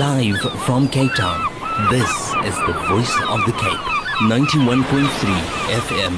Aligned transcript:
Live 0.00 0.40
from 0.66 0.88
Cape 0.88 1.14
Town, 1.14 1.40
this 1.92 2.10
is 2.48 2.56
the 2.66 2.74
voice 2.90 3.14
of 3.30 3.38
the 3.46 3.52
Cape, 3.52 3.84
91.3 4.26 5.06
FM. 5.86 6.14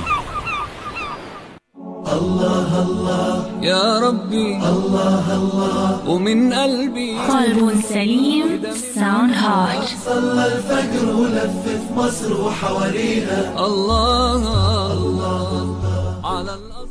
الله 2.09 2.71
الله 2.82 3.51
يا 3.62 3.98
ربي 4.01 4.57
الله 4.57 5.27
الله 5.36 6.09
ومن 6.09 6.52
قلبي 6.52 7.18
قلب 7.29 7.80
سليم 7.82 8.62
ساوند 8.95 9.34
هارت 9.34 9.89
صلى 10.05 10.46
الفجر 10.46 11.07
ولف 11.16 11.52
في 11.64 11.95
مصر 11.96 12.41
وحواليها 12.41 13.66
الله 13.66 14.93
الله 14.93 15.77
على 16.25 16.55
الأصل 16.55 16.82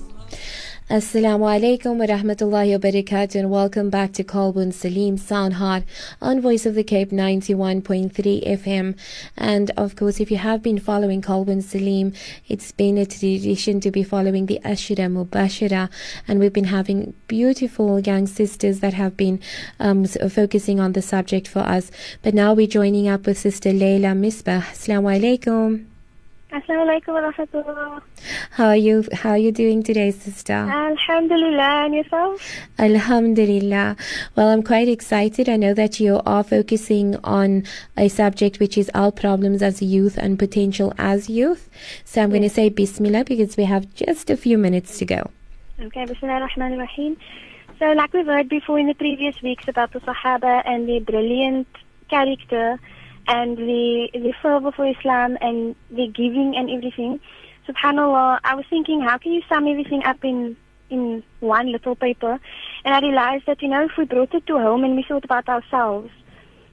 Assalamu 0.93 1.47
alaikum 1.49 1.97
wa 1.97 2.05
rahmatullahi 2.05 2.73
wa 2.73 2.79
barakatuh 2.79 3.37
and 3.37 3.51
welcome 3.51 3.89
back 3.89 4.13
to 4.13 4.23
Qalbun 4.23 4.75
Salim 4.75 5.17
Sound 5.17 5.55
Heart 5.55 5.85
on 6.21 6.43
Voice 6.43 6.67
of 6.67 6.75
the 6.75 6.85
Cape 6.85 7.09
91.3 7.09 8.13
FM. 8.47 8.95
And 9.35 9.71
of 9.79 9.97
course, 9.97 10.21
if 10.21 10.31
you 10.31 10.37
have 10.37 10.63
been 10.63 10.79
following 10.79 11.23
Qalbun 11.23 11.63
Salim, 11.63 12.13
it's 12.47 12.73
been 12.73 12.99
a 12.99 13.07
tradition 13.07 13.81
to 13.81 13.91
be 13.91 14.03
following 14.03 14.45
the 14.45 14.61
Ashra 14.67 15.09
Mubashra. 15.09 15.89
And 16.29 16.39
we've 16.39 16.53
been 16.53 16.65
having 16.65 17.15
beautiful 17.27 17.99
young 17.99 18.27
sisters 18.27 18.81
that 18.81 18.93
have 18.93 19.17
been 19.17 19.41
um, 19.81 20.05
focusing 20.05 20.79
on 20.79 20.93
the 20.93 21.01
subject 21.01 21.49
for 21.49 21.61
us. 21.61 21.91
But 22.21 22.35
now 22.35 22.53
we're 22.53 22.67
joining 22.67 23.09
up 23.09 23.25
with 23.25 23.39
Sister 23.39 23.73
Leila 23.73 24.09
Misbach. 24.09 24.65
Assalamu 24.65 25.19
alaikum. 25.19 25.92
Assalamu 26.53 26.85
alaikum 26.85 27.15
wa 27.15 27.33
rahmatullah. 27.33 28.03
How 28.51 28.67
are 28.67 28.77
you? 28.77 29.05
How 29.15 29.31
are 29.31 29.39
you 29.39 29.51
doing 29.53 29.83
today, 29.83 30.11
sister? 30.11 30.53
Alhamdulillah, 30.53 31.87
and 31.87 31.95
yourself? 31.95 32.43
Alhamdulillah. 32.79 33.97
Well, 34.37 34.49
I'm 34.49 34.63
quite 34.63 34.87
excited. 34.87 35.49
I 35.49 35.57
know 35.57 35.73
that 35.73 35.99
you 35.99 36.21
are 36.27 36.45
focusing 36.45 37.17
on 37.25 37.65
a 37.97 38.09
subject 38.09 38.61
which 38.61 38.77
is 38.77 38.91
our 38.93 39.11
problems 39.11 39.63
as 39.63 39.81
youth 39.81 40.19
and 40.19 40.39
potential 40.39 40.93
as 40.99 41.31
youth. 41.31 41.71
So 42.05 42.23
I'm 42.23 42.29
going 42.29 42.43
to 42.43 42.51
say 42.51 42.69
Bismillah 42.69 43.25
because 43.25 43.57
we 43.57 43.65
have 43.65 43.89
just 43.95 44.29
a 44.29 44.37
few 44.37 44.59
minutes 44.59 44.99
to 44.99 45.07
go. 45.07 45.31
Okay, 45.81 46.05
Bismillah 46.05 46.35
ar-Rahman 46.35 46.75
ar-Rahim. 46.75 47.17
So, 47.79 47.93
like 47.93 48.13
we've 48.13 48.27
heard 48.27 48.51
before 48.51 48.79
in 48.79 48.89
the 48.89 48.95
previous 48.95 49.41
weeks 49.41 49.69
about 49.69 49.93
the 49.95 50.01
Sahaba 50.01 50.63
and 50.67 50.87
their 50.87 51.01
brilliant 51.01 51.67
character 52.11 52.79
and 53.29 53.57
the 53.57 54.09
the 54.13 54.33
fervor 54.43 54.73
for 54.73 54.87
Islam 54.87 55.39
and 55.41 55.75
the 55.91 56.09
giving 56.09 56.55
and 56.57 56.71
everything. 56.71 57.21
Subhanallah, 57.69 58.41
I 58.43 58.55
was 58.55 58.65
thinking, 58.69 59.01
how 59.01 59.19
can 59.19 59.33
you 59.33 59.43
sum 59.49 59.69
everything 59.69 60.03
up 60.05 60.25
in 60.25 60.57
in 60.91 61.23
one 61.41 61.71
little 61.71 61.95
paper? 61.95 62.39
And 62.85 62.95
I 62.95 63.01
realized 63.01 63.47
that 63.47 63.63
you 63.63 63.69
know, 63.69 63.85
if 63.85 63.93
we 63.97 64.05
brought 64.05 64.35
it 64.35 64.47
to 64.47 64.59
home 64.59 64.85
and 64.85 64.97
we 64.97 65.05
thought 65.07 65.25
about 65.25 65.49
ourselves, 65.49 66.11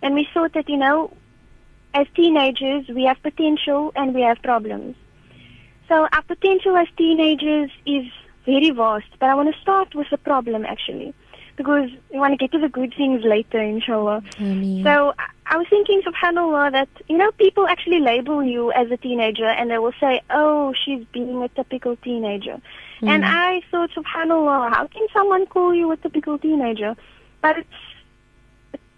and 0.01 0.15
we 0.15 0.27
thought 0.33 0.53
that 0.53 0.69
you 0.69 0.77
know, 0.77 1.13
as 1.93 2.07
teenagers 2.15 2.87
we 2.87 3.03
have 3.03 3.21
potential 3.21 3.91
and 3.95 4.13
we 4.13 4.21
have 4.21 4.41
problems. 4.41 4.95
So 5.87 6.07
our 6.11 6.21
potential 6.21 6.77
as 6.77 6.87
teenagers 6.97 7.71
is 7.85 8.05
very 8.45 8.69
vast, 8.69 9.07
but 9.19 9.29
I 9.29 9.35
want 9.35 9.53
to 9.53 9.61
start 9.61 9.95
with 9.95 10.07
the 10.11 10.17
problem 10.17 10.65
actually, 10.65 11.13
because 11.59 11.89
we 12.09 12.17
want 12.17 12.31
to 12.31 12.37
get 12.37 12.53
to 12.53 12.57
the 12.57 12.69
good 12.69 12.93
things 12.95 13.21
later, 13.25 13.59
inshallah. 13.59 14.23
Ameen. 14.39 14.81
So 14.81 15.13
I- 15.45 15.57
was 15.57 15.67
thinking, 15.69 16.01
subhanAllah, 16.01 16.71
that, 16.71 16.87
you 17.09 17.17
know, 17.17 17.31
people 17.33 17.67
actually 17.67 17.99
label 17.99 18.41
you 18.41 18.71
as 18.71 18.89
a 18.91 18.95
teenager 18.95 19.45
and 19.45 19.69
they 19.69 19.77
will 19.77 19.97
say, 19.99 20.21
oh, 20.29 20.73
she's 20.81 21.03
being 21.11 21.43
a 21.43 21.49
typical 21.49 21.97
teenager. 21.97 22.61
Mm. 23.01 23.09
And 23.09 23.25
I 23.25 23.61
thought, 23.69 23.89
subhanAllah, 23.91 24.73
how 24.73 24.87
can 24.87 25.05
someone 25.11 25.47
call 25.47 25.75
you 25.75 25.91
a 25.91 25.97
typical 25.97 26.37
teenager? 26.37 26.95
But 27.41 27.57
it's, 27.57 27.79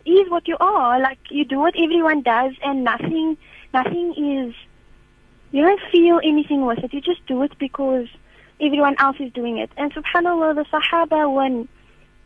it 0.06 0.12
is 0.12 0.30
what 0.30 0.48
you 0.48 0.58
are. 0.60 1.00
Like, 1.00 1.18
you 1.32 1.44
do 1.46 1.58
what 1.58 1.74
everyone 1.76 2.22
does 2.22 2.54
and 2.64 2.84
nothing, 2.84 3.38
nothing 3.74 4.12
is, 4.12 4.56
you 5.52 5.64
don't 5.64 5.82
feel 5.92 6.20
anything 6.24 6.68
with 6.68 6.84
it. 6.84 6.94
You 6.94 7.02
just 7.02 7.26
do 7.26 7.42
it 7.42 7.58
because 7.58 8.08
everyone 8.60 8.98
else 9.00 9.18
is 9.20 9.34
doing 9.34 9.58
it. 9.58 9.72
And 9.78 9.92
subhanAllah, 9.92 10.56
the 10.56 10.66
Sahaba 10.66 11.22
were, 11.34 11.66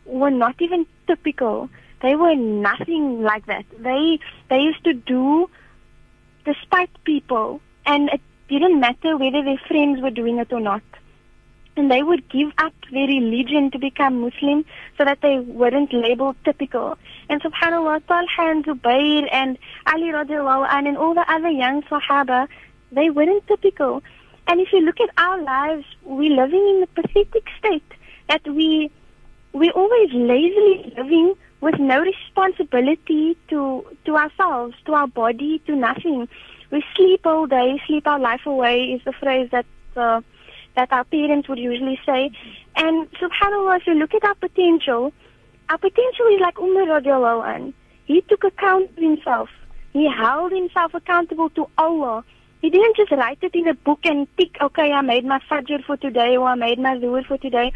were 0.06 0.30
not 0.30 0.56
even 0.60 0.86
typical. 1.06 1.68
They 2.02 2.14
were 2.14 2.34
nothing 2.34 3.22
like 3.22 3.46
that. 3.46 3.64
They 3.78 4.18
they 4.48 4.60
used 4.60 4.84
to 4.84 4.94
do 4.94 5.50
despite 6.44 6.90
people, 7.04 7.60
and 7.84 8.08
it 8.10 8.20
didn't 8.48 8.78
matter 8.80 9.16
whether 9.16 9.42
their 9.42 9.60
friends 9.66 10.00
were 10.00 10.10
doing 10.10 10.38
it 10.38 10.52
or 10.52 10.60
not. 10.60 10.82
And 11.76 11.90
they 11.90 12.02
would 12.02 12.28
give 12.30 12.52
up 12.56 12.72
their 12.90 13.06
religion 13.06 13.70
to 13.72 13.78
become 13.78 14.20
Muslim 14.22 14.64
so 14.96 15.04
that 15.04 15.20
they 15.20 15.40
weren't 15.40 15.92
labeled 15.92 16.36
typical. 16.44 16.96
And 17.28 17.42
subhanAllah, 17.42 18.06
Talha 18.06 18.50
and 18.50 18.64
Zubayr 18.64 19.28
and 19.30 19.58
Ali 19.86 20.12
radiallahu 20.12 20.68
anh 20.70 20.86
and 20.86 20.96
all 20.96 21.12
the 21.12 21.30
other 21.30 21.50
young 21.50 21.82
Sahaba, 21.82 22.48
they 22.92 23.10
weren't 23.10 23.46
typical. 23.46 24.02
And 24.46 24.60
if 24.60 24.72
you 24.72 24.80
look 24.80 25.00
at 25.00 25.10
our 25.18 25.42
lives, 25.42 25.84
we're 26.02 26.34
living 26.34 26.76
in 26.76 26.84
a 26.84 26.86
pathetic 27.02 27.46
state 27.58 27.92
that 28.28 28.46
we 28.46 28.90
we're 29.56 29.72
always 29.72 30.12
lazily 30.12 30.92
living 30.96 31.34
with 31.60 31.78
no 31.78 32.00
responsibility 32.00 33.36
to 33.48 33.84
to 34.04 34.16
ourselves, 34.16 34.74
to 34.84 34.92
our 34.92 35.06
body, 35.06 35.60
to 35.66 35.74
nothing. 35.74 36.28
We 36.70 36.84
sleep 36.94 37.24
all 37.24 37.46
day, 37.46 37.80
sleep 37.86 38.06
our 38.06 38.18
life 38.18 38.44
away 38.44 38.76
is 38.94 39.00
the 39.04 39.12
phrase 39.12 39.48
that 39.52 39.66
uh, 39.96 40.20
that 40.74 40.92
our 40.92 41.04
parents 41.04 41.48
would 41.48 41.58
usually 41.58 41.98
say. 42.04 42.30
And 42.76 43.10
subhanallah, 43.12 43.78
if 43.78 43.86
you 43.86 43.94
look 43.94 44.14
at 44.14 44.24
our 44.24 44.34
potential, 44.34 45.12
our 45.70 45.78
potential 45.78 46.26
is 46.34 46.40
like 46.40 46.58
Umar 46.58 46.86
radiallahu 47.00 47.48
anh. 47.54 47.74
He 48.04 48.20
took 48.20 48.44
account 48.44 48.90
of 48.90 49.02
himself. 49.02 49.48
He 49.94 50.06
held 50.08 50.52
himself 50.52 50.92
accountable 50.92 51.48
to 51.50 51.66
Allah. 51.78 52.24
He 52.60 52.70
didn't 52.70 52.96
just 52.96 53.12
write 53.12 53.38
it 53.42 53.54
in 53.54 53.68
a 53.68 53.74
book 53.74 54.00
and 54.04 54.26
tick, 54.36 54.56
okay, 54.60 54.92
I 54.92 55.00
made 55.00 55.24
my 55.24 55.40
fajr 55.50 55.82
for 55.84 55.96
today 55.96 56.36
or 56.36 56.48
I 56.48 56.54
made 56.54 56.78
my 56.78 56.96
zuhr 56.96 57.24
for 57.24 57.38
today. 57.38 57.72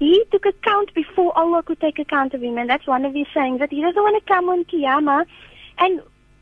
He 0.00 0.24
took 0.32 0.46
account 0.46 0.92
before 0.94 1.36
Allah 1.38 1.62
could 1.62 1.78
take 1.78 1.98
account 1.98 2.32
of 2.32 2.42
him, 2.42 2.56
and 2.56 2.68
that's 2.68 2.86
one 2.86 3.04
of 3.04 3.14
his 3.14 3.26
sayings 3.34 3.60
that 3.60 3.70
he 3.70 3.82
doesn't 3.82 4.02
want 4.02 4.20
to 4.20 4.32
come 4.32 4.48
on 4.48 4.64
Qiyamah. 4.64 5.26
And 5.78 6.00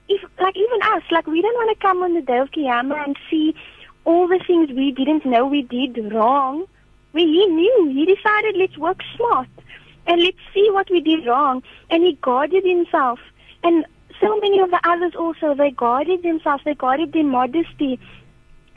if, 0.08 0.22
like 0.38 0.56
even 0.56 0.80
us, 0.94 1.02
like 1.10 1.26
we 1.26 1.42
don't 1.42 1.54
want 1.54 1.76
to 1.76 1.82
come 1.82 2.02
on 2.04 2.14
the 2.14 2.22
day 2.22 2.38
of 2.38 2.52
Qiyamah 2.52 3.04
and 3.04 3.16
see 3.28 3.56
all 4.04 4.28
the 4.28 4.40
things 4.46 4.70
we 4.70 4.92
didn't 4.92 5.26
know 5.26 5.44
we 5.44 5.62
did 5.62 6.12
wrong. 6.14 6.66
We, 7.12 7.22
he 7.22 7.46
knew. 7.46 7.90
He 7.92 8.06
decided 8.06 8.56
let's 8.56 8.78
work 8.78 9.00
smart 9.16 9.48
and 10.06 10.22
let's 10.22 10.38
see 10.54 10.70
what 10.70 10.88
we 10.88 11.00
did 11.00 11.26
wrong. 11.26 11.64
And 11.90 12.04
he 12.04 12.12
guarded 12.22 12.64
himself. 12.64 13.18
And 13.64 13.84
so 14.20 14.38
many 14.38 14.60
of 14.60 14.70
the 14.70 14.80
others 14.84 15.14
also, 15.18 15.54
they 15.54 15.72
guarded 15.72 16.22
themselves. 16.22 16.62
They 16.64 16.74
guarded 16.74 17.12
their 17.12 17.24
modesty. 17.24 17.98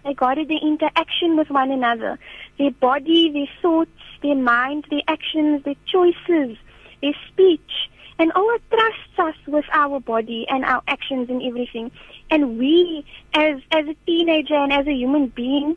They 0.04 0.14
guarded 0.14 0.48
their 0.48 0.60
interaction 0.62 1.38
with 1.38 1.50
one 1.50 1.72
another, 1.72 2.18
their 2.62 2.72
body, 2.72 3.32
their 3.32 3.50
thoughts, 3.62 3.90
their 4.22 4.36
mind, 4.36 4.86
their 4.92 5.02
actions, 5.08 5.64
their 5.64 5.76
choices, 5.88 6.56
their 7.02 7.14
speech. 7.28 7.90
And 8.20 8.32
Allah 8.34 8.60
trusts 8.70 9.18
us 9.18 9.36
with 9.48 9.66
our 9.74 10.00
body 10.00 10.46
and 10.48 10.64
our 10.64 10.84
actions 10.88 11.28
and 11.32 11.42
everything. 11.42 11.90
And 12.30 12.60
we, 12.60 13.04
as 13.34 13.62
as 13.72 13.88
a 13.88 13.96
teenager 14.06 14.54
and 14.54 14.72
as 14.72 14.86
a 14.86 14.94
human 14.94 15.28
being, 15.28 15.76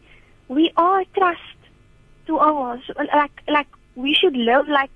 we 0.49 0.73
are 0.77 1.05
trust 1.17 1.41
to 2.27 2.37
Allah. 2.37 2.83
So, 2.87 2.93
like 3.15 3.33
like 3.49 3.69
we 3.97 4.13
should 4.13 4.37
live 4.37 4.69
like 4.69 4.91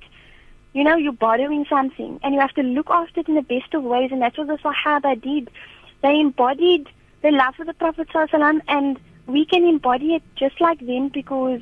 you 0.74 0.84
know 0.84 0.96
you're 0.96 1.12
borrowing 1.12 1.64
something, 1.70 2.20
and 2.22 2.34
you 2.34 2.40
have 2.40 2.54
to 2.56 2.62
look 2.62 2.90
after 2.90 3.20
it 3.20 3.28
in 3.28 3.34
the 3.34 3.48
best 3.54 3.72
of 3.72 3.82
ways. 3.82 4.10
And 4.12 4.20
that's 4.20 4.36
what 4.36 4.48
the 4.48 4.58
Sahaba 4.58 5.18
did. 5.20 5.48
They 6.02 6.20
embodied 6.20 6.86
the 7.22 7.30
love 7.30 7.54
for 7.54 7.64
the 7.64 7.72
Prophet 7.72 8.08
and 8.68 9.00
we 9.26 9.44
can 9.44 9.64
embody 9.64 10.14
it 10.14 10.22
just 10.36 10.60
like 10.60 10.80
them 10.80 11.08
because 11.08 11.60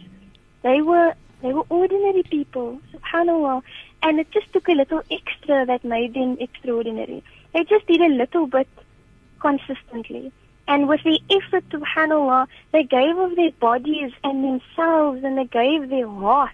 they 0.66 0.80
were 0.82 1.14
they 1.42 1.52
were 1.52 1.66
ordinary 1.68 2.22
people, 2.22 2.80
subhanallah. 2.92 3.62
And 4.02 4.18
it 4.20 4.30
just 4.30 4.52
took 4.52 4.68
a 4.68 4.72
little 4.72 5.02
extra 5.10 5.66
that 5.66 5.84
made 5.84 6.14
them 6.14 6.36
extraordinary. 6.40 7.22
They 7.52 7.64
just 7.64 7.86
did 7.86 8.00
a 8.00 8.08
little 8.08 8.46
bit 8.46 8.68
consistently. 9.40 10.32
And 10.68 10.88
with 10.88 11.02
the 11.04 11.20
effort, 11.30 11.68
subhanallah, 11.68 12.48
they 12.72 12.82
gave 12.82 13.16
of 13.16 13.36
their 13.36 13.52
bodies 13.52 14.12
and 14.24 14.44
themselves 14.44 15.22
and 15.22 15.38
they 15.38 15.44
gave 15.44 15.88
their 15.88 16.08
heart. 16.08 16.50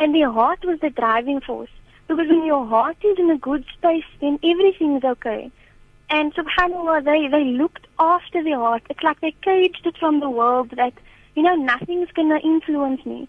And 0.00 0.14
their 0.14 0.30
heart 0.30 0.64
was 0.64 0.80
the 0.80 0.90
driving 0.90 1.40
force. 1.40 1.70
Because 2.08 2.28
when 2.28 2.44
your 2.44 2.66
heart 2.66 2.96
is 3.02 3.18
in 3.18 3.30
a 3.30 3.38
good 3.38 3.64
space, 3.76 4.10
then 4.20 4.38
everything's 4.42 5.04
okay. 5.04 5.50
And 6.10 6.34
subhanAllah, 6.34 7.04
they, 7.04 7.28
they 7.28 7.44
looked 7.44 7.86
after 7.98 8.42
their 8.42 8.58
heart. 8.58 8.82
It's 8.88 9.02
like 9.02 9.20
they 9.20 9.34
caged 9.42 9.86
it 9.86 9.96
from 9.98 10.20
the 10.20 10.30
world 10.30 10.70
that, 10.76 10.94
you 11.38 11.44
know, 11.44 11.54
nothing's 11.54 12.10
going 12.16 12.30
to 12.30 12.40
influence 12.44 13.06
me. 13.06 13.28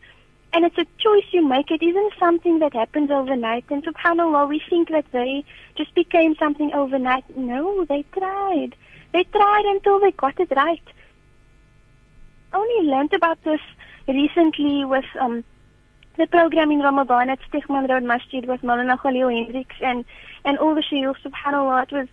And 0.52 0.66
it's 0.66 0.80
a 0.80 0.86
choice 0.98 1.26
you 1.32 1.48
make. 1.48 1.70
It 1.70 1.84
isn't 1.84 2.14
something 2.18 2.58
that 2.58 2.74
happens 2.74 3.12
overnight. 3.12 3.66
And 3.70 3.86
subhanAllah, 3.86 4.50
we 4.50 4.60
think 4.68 4.90
that 4.90 5.06
they 5.12 5.46
just 5.78 5.94
became 5.94 6.34
something 6.38 6.74
overnight. 6.74 7.38
No, 7.38 7.86
they 7.86 8.04
tried. 8.12 8.76
They 9.14 9.26
tried 9.26 9.66
until 9.66 10.00
they 10.00 10.10
got 10.10 10.40
it 10.40 10.52
right. 10.56 10.82
I 12.52 12.58
only 12.58 12.90
learned 12.90 13.14
about 13.14 13.44
this 13.44 13.62
recently 14.08 14.86
with 14.86 15.06
um, 15.22 15.44
the 16.18 16.26
program 16.26 16.72
in 16.72 16.80
Ramadan 16.80 17.30
at 17.30 17.38
Stegman 17.52 17.88
Road 17.88 18.02
Masjid 18.02 18.44
with 18.48 18.64
Maulana 18.64 19.00
Khalil 19.00 19.30
Hendricks 19.30 19.76
and, 19.82 20.04
and 20.46 20.58
all 20.58 20.74
the 20.74 20.82
shaykhs, 20.82 21.22
subhanAllah. 21.24 21.84
It 21.84 21.92
was 21.92 22.08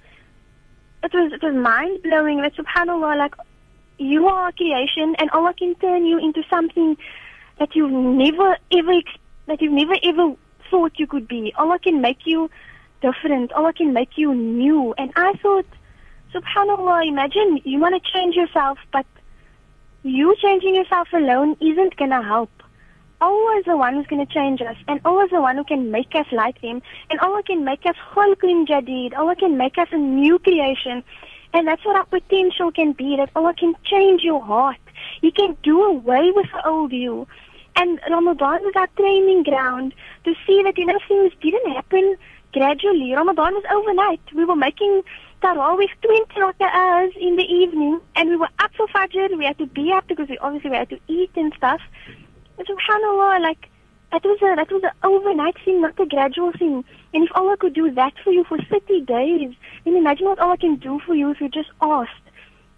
it 1.05 1.15
was 1.15 1.33
it 1.33 1.43
was 1.43 1.55
mind 1.55 2.03
blowing 2.03 2.43
that 2.43 2.55
subhanallah 2.55 3.17
like 3.17 3.35
you 3.99 4.27
are 4.29 4.49
a 4.49 4.53
creation 4.53 5.15
and 5.19 5.31
Allah 5.31 5.55
can 5.59 5.75
turn 5.77 6.05
you 6.05 6.19
into 6.19 6.43
something 6.51 6.97
that 7.59 7.75
you've 7.75 7.91
never 7.91 8.57
ever 8.73 8.93
that 9.47 9.63
you've 9.63 9.73
never 9.73 9.97
ever 10.03 10.35
thought 10.71 10.93
you 10.99 11.07
could 11.07 11.29
be. 11.29 11.53
Allah 11.57 11.79
can 11.79 12.01
make 12.01 12.27
you 12.27 12.51
different. 13.01 13.53
Allah 13.53 13.73
can 13.73 13.93
make 13.93 14.17
you 14.17 14.35
new. 14.35 14.95
And 14.99 15.13
I 15.17 15.33
thought, 15.43 15.67
subhanallah, 16.35 17.07
imagine 17.07 17.61
you 17.65 17.79
want 17.79 18.03
to 18.03 18.11
change 18.13 18.35
yourself, 18.35 18.79
but 18.93 19.07
you 20.03 20.35
changing 20.43 20.75
yourself 20.75 21.09
alone 21.13 21.57
isn't 21.61 21.97
gonna 21.97 22.23
help. 22.23 22.51
Allah 23.21 23.59
is 23.59 23.65
the 23.65 23.77
one 23.77 23.95
who's 23.95 24.07
going 24.07 24.27
to 24.27 24.33
change 24.33 24.61
us, 24.61 24.77
and 24.89 25.01
Allah 25.07 25.25
is 25.25 25.31
the 25.31 25.41
one 25.41 25.57
who 25.57 25.65
can 25.65 25.91
make 25.91 26.15
us 26.15 26.27
like 26.33 26.59
Him, 26.59 26.83
and 27.09 27.19
Allah 27.21 27.43
can 27.43 27.65
make 27.65 27.87
us 27.87 27.97
khulqin 28.13 28.67
jadid. 28.67 29.17
Allah 29.17 29.35
can 29.35 29.57
make 29.57 29.79
us 29.79 29.89
a 29.91 29.97
new 29.97 30.39
creation, 30.39 31.03
and 31.57 31.67
that's 31.67 31.85
what 31.85 31.97
our 31.97 32.05
potential 32.05 32.71
can 32.71 32.93
be. 32.93 33.17
That 33.17 33.31
Allah 33.35 33.55
can 33.55 33.75
change 33.85 34.23
your 34.23 34.43
heart. 34.43 34.77
He 35.21 35.31
can 35.31 35.57
do 35.63 35.83
away 35.83 36.31
with 36.35 36.47
the 36.53 36.69
old 36.69 36.93
you. 36.93 37.27
And 37.75 38.01
Ramadan 38.11 38.63
was 38.63 38.73
our 38.77 38.87
training 38.97 39.43
ground 39.43 39.95
to 40.25 40.35
see 40.47 40.63
that 40.63 40.79
you 40.79 40.87
know 40.87 40.99
things 41.09 41.33
didn't 41.41 41.73
happen 41.73 42.17
gradually. 42.53 43.13
Ramadan 43.13 43.55
was 43.55 43.65
overnight. 43.71 44.21
We 44.35 44.45
were 44.45 44.57
making 44.57 45.03
tarawih 45.43 45.89
20 46.03 46.65
hours 46.65 47.13
in 47.21 47.37
the 47.37 47.45
evening, 47.45 48.01
and 48.17 48.31
we 48.31 48.37
were 48.37 48.49
up 48.59 48.73
for 48.77 48.87
Fajr. 48.89 49.37
We 49.37 49.45
had 49.45 49.59
to 49.59 49.67
be 49.67 49.93
up 49.93 50.07
because 50.07 50.29
we 50.29 50.39
obviously 50.39 50.71
we 50.71 50.77
had 50.77 50.91
to 50.91 51.01
eat 51.09 51.31
and 51.37 51.53
stuff 51.57 51.81
subhanallah, 52.65 53.41
like 53.43 53.69
that 54.17 54.25
was 54.25 54.39
a 54.41 54.57
that 54.57 54.73
was 54.73 54.83
an 54.83 54.91
overnight 55.03 55.57
thing, 55.63 55.83
not 55.83 56.01
a 56.01 56.07
gradual 56.07 56.51
thing. 56.53 56.85
And 57.13 57.25
if 57.25 57.31
Allah 57.35 57.57
could 57.59 57.75
do 57.75 57.91
that 57.91 58.15
for 58.25 58.31
you 58.31 58.45
for 58.45 58.57
30 58.59 59.03
days, 59.03 59.55
then 59.85 59.95
imagine 59.95 60.27
what 60.27 60.39
Allah 60.39 60.57
can 60.57 60.77
do 60.77 61.01
for 61.01 61.15
you 61.15 61.31
if 61.31 61.41
you 61.41 61.51
just 61.51 61.69
asked. 61.83 62.13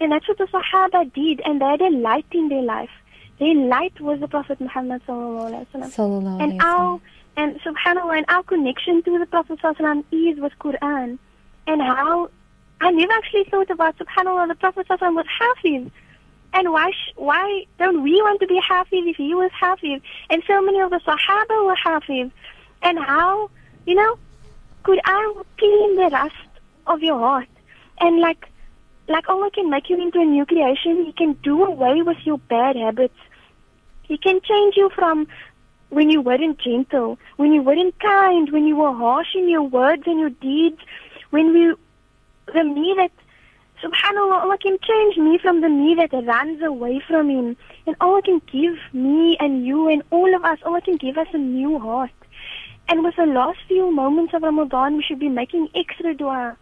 And 0.01 0.11
that's 0.11 0.27
what 0.27 0.39
the 0.39 0.47
Sahaba 0.47 1.13
did, 1.13 1.41
and 1.45 1.61
they 1.61 1.65
had 1.65 1.81
a 1.81 1.91
light 1.91 2.27
in 2.33 2.49
their 2.49 2.63
life. 2.63 2.91
Their 3.39 3.55
light 3.55 4.01
was 4.01 4.19
the 4.19 4.27
Prophet 4.27 4.61
Muhammad 4.61 5.03
sallallahu 5.07 5.53
alaihi 5.53 5.91
wasallam. 5.91 6.43
And 6.43 6.61
our 6.61 7.01
and 7.37 7.61
subhanallah, 7.61 8.17
and 8.19 8.27
our 8.29 8.43
connection 8.43 9.03
to 9.05 9.19
the 9.19 9.27
Prophet 9.27 9.61
sallallahu 9.61 10.05
is 10.11 10.41
with 10.41 10.53
Quran. 10.59 11.19
And 11.69 11.83
how 11.83 12.31
I 12.81 12.91
never 12.91 13.13
actually 13.13 13.45
thought 13.45 13.71
about 13.71 13.97
subhanallah, 13.99 14.49
the 14.49 14.57
Prophet 14.57 14.89
sallallahu 14.89 15.15
was 15.15 15.27
Hafiz. 15.39 15.89
And 16.53 16.73
why 16.73 16.93
why 17.17 17.67
don't 17.79 18.03
we 18.03 18.15
want 18.23 18.41
to 18.41 18.47
be 18.47 18.59
Hafiz 18.67 19.05
if 19.07 19.17
he 19.17 19.35
was 19.35 19.51
Hafiz? 19.53 20.01
And 20.31 20.43
so 20.47 20.63
many 20.63 20.81
of 20.81 20.91
the 20.91 21.01
Sahaba 21.01 21.67
were 21.67 21.77
Hafiz. 21.77 22.31
And 22.83 22.99
how, 22.99 23.51
you 23.87 23.95
know, 23.95 24.19
could 24.83 25.01
I 25.05 25.43
clean 25.59 25.97
the 25.97 26.09
rust 26.11 26.35
of 26.87 27.03
your 27.03 27.19
heart? 27.19 27.49
And 28.01 28.21
like, 28.21 28.49
like 29.09 29.29
Allah 29.29 29.51
can 29.51 29.71
make 29.71 29.91
you 29.91 30.01
into 30.01 30.21
a 30.21 30.25
new 30.25 30.47
creation. 30.47 31.05
He 31.05 31.13
can 31.13 31.35
do 31.43 31.65
away 31.65 32.03
with 32.03 32.19
your 32.25 32.39
bad 32.39 32.77
habits. 32.77 33.19
He 34.03 34.17
can 34.17 34.41
change 34.41 34.77
you 34.77 34.91
from 34.95 35.27
when 35.91 36.11
you 36.11 36.21
weren't 36.21 36.59
gentle, 36.59 37.19
when 37.37 37.53
you 37.53 37.63
weren't 37.63 37.99
kind, 37.99 38.51
when 38.51 38.67
you 38.67 38.77
were 38.77 38.93
harsh 38.93 39.35
in 39.35 39.49
your 39.49 39.63
words 39.63 40.03
and 40.07 40.21
your 40.21 40.31
deeds, 40.31 40.81
when 41.31 41.53
we, 41.53 41.75
the 42.53 42.65
me 42.65 42.95
that 42.97 43.13
Subhanallah, 43.83 44.43
Allah 44.43 44.59
can 44.59 44.77
change 44.83 45.17
me 45.17 45.39
from 45.39 45.61
the 45.61 45.69
me 45.69 45.95
that 45.95 46.13
runs 46.27 46.63
away 46.63 47.01
from 47.07 47.31
Him. 47.31 47.57
And 47.87 47.97
Allah 48.01 48.23
can 48.23 48.41
give 48.51 48.77
me 48.93 49.37
and 49.39 49.65
you 49.65 49.89
and 49.89 50.03
all 50.11 50.35
of 50.35 50.45
us, 50.45 50.59
Allah 50.65 50.81
can 50.81 50.97
give 50.97 51.17
us 51.17 51.29
a 51.33 51.39
new 51.39 51.79
heart. 51.79 52.11
And 52.89 53.05
with 53.05 53.17
the 53.17 53.27
last 53.27 53.59
few 53.69 53.91
moments 53.93 54.35
of 54.35 54.43
Ramadan, 54.43 54.97
we 54.97 55.03
should 55.03 55.19
be 55.19 55.29
making 55.29 55.69
extra 55.75 56.15
dua. 56.15 56.57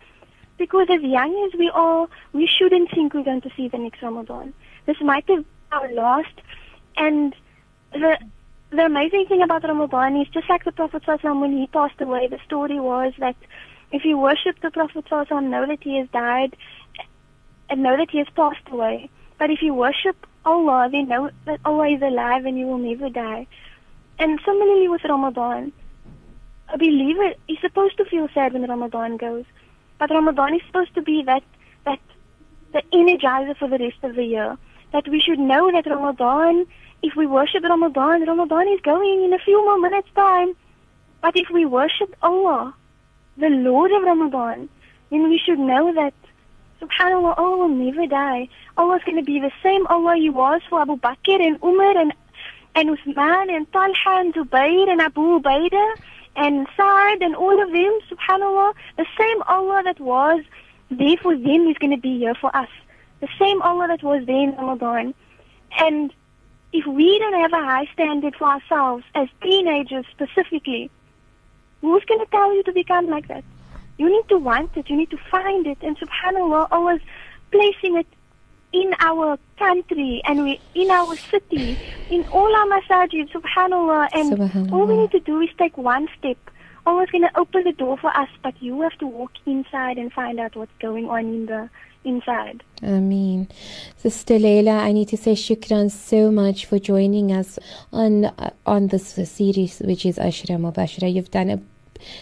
Because 0.58 0.88
as 0.90 1.02
young 1.02 1.32
as 1.46 1.58
we 1.58 1.70
are, 1.70 2.08
we 2.32 2.46
shouldn't 2.46 2.90
think 2.90 3.14
we're 3.14 3.22
going 3.22 3.42
to 3.42 3.50
see 3.56 3.68
the 3.68 3.78
next 3.78 4.02
Ramadan. 4.02 4.52
This 4.86 5.00
might 5.00 5.28
have 5.28 5.44
our 5.72 5.92
last. 5.92 6.40
And 6.96 7.34
the 7.92 8.18
the 8.70 8.84
amazing 8.84 9.26
thing 9.26 9.42
about 9.42 9.62
Ramadan 9.62 10.20
is 10.20 10.28
just 10.28 10.48
like 10.48 10.64
the 10.64 10.72
Prophet 10.72 11.02
when 11.06 11.56
he 11.56 11.66
passed 11.68 12.00
away, 12.00 12.26
the 12.26 12.38
story 12.44 12.80
was 12.80 13.12
that 13.18 13.36
if 13.92 14.04
you 14.04 14.18
worship 14.18 14.60
the 14.60 14.70
Prophet 14.70 15.06
know 15.10 15.66
that 15.66 15.82
he 15.82 15.98
has 15.98 16.08
died 16.08 16.56
and 17.68 17.82
know 17.82 17.96
that 17.96 18.10
he 18.10 18.18
has 18.18 18.28
passed 18.34 18.68
away. 18.70 19.10
But 19.38 19.50
if 19.50 19.62
you 19.62 19.74
worship 19.74 20.26
Allah, 20.44 20.88
then 20.90 21.08
know 21.08 21.30
that 21.44 21.60
Allah 21.64 21.88
is 21.88 22.02
alive 22.02 22.46
and 22.46 22.58
you 22.58 22.66
will 22.66 22.78
never 22.78 23.08
die. 23.08 23.46
And 24.18 24.40
similarly 24.44 24.88
with 24.88 25.02
Ramadan, 25.04 25.72
a 26.72 26.78
believer 26.78 27.34
is 27.48 27.58
supposed 27.60 27.96
to 27.98 28.04
feel 28.04 28.28
sad 28.34 28.52
when 28.52 28.68
Ramadan 28.68 29.16
goes. 29.16 29.44
But 29.98 30.10
Ramadan 30.10 30.54
is 30.54 30.62
supposed 30.66 30.94
to 30.94 31.02
be 31.02 31.22
that 31.24 31.42
that 31.84 32.00
the 32.72 32.82
energizer 32.92 33.56
for 33.56 33.68
the 33.68 33.78
rest 33.78 34.02
of 34.02 34.14
the 34.14 34.24
year. 34.24 34.56
That 34.92 35.08
we 35.08 35.20
should 35.20 35.38
know 35.38 35.70
that 35.72 35.86
Ramadan, 35.86 36.66
if 37.02 37.14
we 37.16 37.26
worship 37.26 37.62
Ramadan, 37.62 38.24
Ramadan 38.26 38.68
is 38.68 38.80
going 38.80 39.24
in 39.24 39.32
a 39.32 39.38
few 39.38 39.64
more 39.64 39.78
minutes 39.78 40.08
time. 40.14 40.54
But 41.20 41.36
if 41.36 41.50
we 41.50 41.66
worship 41.66 42.14
Allah, 42.22 42.74
the 43.38 43.48
Lord 43.48 43.92
of 43.92 44.02
Ramadan, 44.02 44.68
then 45.10 45.28
we 45.28 45.38
should 45.38 45.58
know 45.58 45.92
that 45.94 46.14
subhanAllah, 46.80 47.38
Allah 47.38 47.56
will 47.58 47.68
never 47.68 48.06
die. 48.06 48.48
Allah 48.76 48.96
is 48.96 49.04
going 49.04 49.16
to 49.16 49.24
be 49.24 49.40
the 49.40 49.52
same 49.62 49.86
Allah 49.86 50.16
He 50.16 50.30
was 50.30 50.60
for 50.68 50.80
Abu 50.80 50.96
Bakr 50.96 51.40
and 51.40 51.58
Umar 51.62 51.96
and, 51.96 52.12
and 52.74 52.90
Uthman 52.90 53.54
and 53.54 53.70
Talha 53.72 54.20
and 54.20 54.34
Zubayr 54.34 54.88
and 54.90 55.00
Abu 55.00 55.40
Ubaidah 55.40 55.94
and 56.36 56.66
Sa'ad 56.76 57.22
and 57.22 57.34
all 57.34 57.62
of 57.62 57.72
them, 57.72 57.98
subhanAllah. 58.10 58.74
The 58.96 59.06
same 59.18 59.42
Allah 59.42 59.82
that 59.84 60.00
was 60.00 60.44
there 60.90 61.16
for 61.22 61.34
them 61.36 61.66
is 61.68 61.78
going 61.78 61.94
to 61.94 62.00
be 62.00 62.18
here 62.18 62.34
for 62.34 62.54
us. 62.54 62.68
The 63.20 63.28
same 63.38 63.62
Allah 63.62 63.88
that 63.88 64.02
was 64.02 64.26
there 64.26 64.36
in 64.36 64.54
Ramadan. 64.56 65.14
And 65.78 66.12
if 66.72 66.86
we 66.86 67.18
don't 67.18 67.40
have 67.40 67.52
a 67.52 67.64
high 67.64 67.88
standard 67.94 68.36
for 68.36 68.48
ourselves 68.48 69.04
as 69.14 69.28
teenagers 69.42 70.04
specifically, 70.10 70.90
who's 71.80 72.04
going 72.04 72.20
to 72.20 72.30
tell 72.30 72.54
you 72.54 72.62
to 72.64 72.72
become 72.72 73.08
like 73.08 73.28
that? 73.28 73.44
You 73.98 74.10
need 74.10 74.28
to 74.28 74.38
want 74.38 74.76
it. 74.76 74.90
You 74.90 74.96
need 74.96 75.10
to 75.10 75.18
find 75.30 75.66
it. 75.66 75.78
And 75.80 75.98
subhanAllah, 75.98 76.68
always 76.70 77.00
placing 77.50 77.96
it 77.96 78.06
in 78.72 78.94
our 79.00 79.38
country 79.58 80.20
and 80.26 80.42
we 80.44 80.60
in 80.74 80.90
our 80.90 81.16
city, 81.16 81.78
in 82.10 82.24
all 82.28 82.54
our 82.54 82.66
masajid, 82.66 83.30
subhanAllah. 83.30 84.08
And 84.12 84.32
Subhanallah. 84.32 84.72
all 84.72 84.86
we 84.86 84.96
need 84.96 85.10
to 85.12 85.20
do 85.20 85.40
is 85.40 85.50
take 85.58 85.76
one 85.78 86.08
step. 86.18 86.36
Allah's 86.84 87.10
going 87.10 87.22
to 87.22 87.36
open 87.38 87.64
the 87.64 87.72
door 87.72 87.96
for 87.98 88.16
us, 88.16 88.28
but 88.42 88.54
you 88.62 88.80
have 88.82 88.96
to 88.98 89.06
walk 89.06 89.32
inside 89.44 89.98
and 89.98 90.12
find 90.12 90.38
out 90.38 90.54
what's 90.54 90.76
going 90.78 91.08
on 91.08 91.20
in 91.24 91.46
the 91.46 91.68
inside. 92.06 92.62
Ameen. 92.82 93.48
Sister 93.96 94.38
Leila, 94.38 94.78
I 94.78 94.92
need 94.92 95.08
to 95.08 95.16
say 95.16 95.32
shukran 95.32 95.90
so 95.90 96.30
much 96.30 96.64
for 96.66 96.78
joining 96.78 97.32
us 97.32 97.58
on 97.92 98.26
uh, 98.26 98.50
on 98.64 98.88
this 98.88 99.08
series, 99.30 99.80
which 99.80 100.06
is 100.06 100.16
Ashra 100.18 100.56
Mubashra. 100.56 101.12
You've 101.12 101.30
done 101.30 101.50
a 101.50 101.60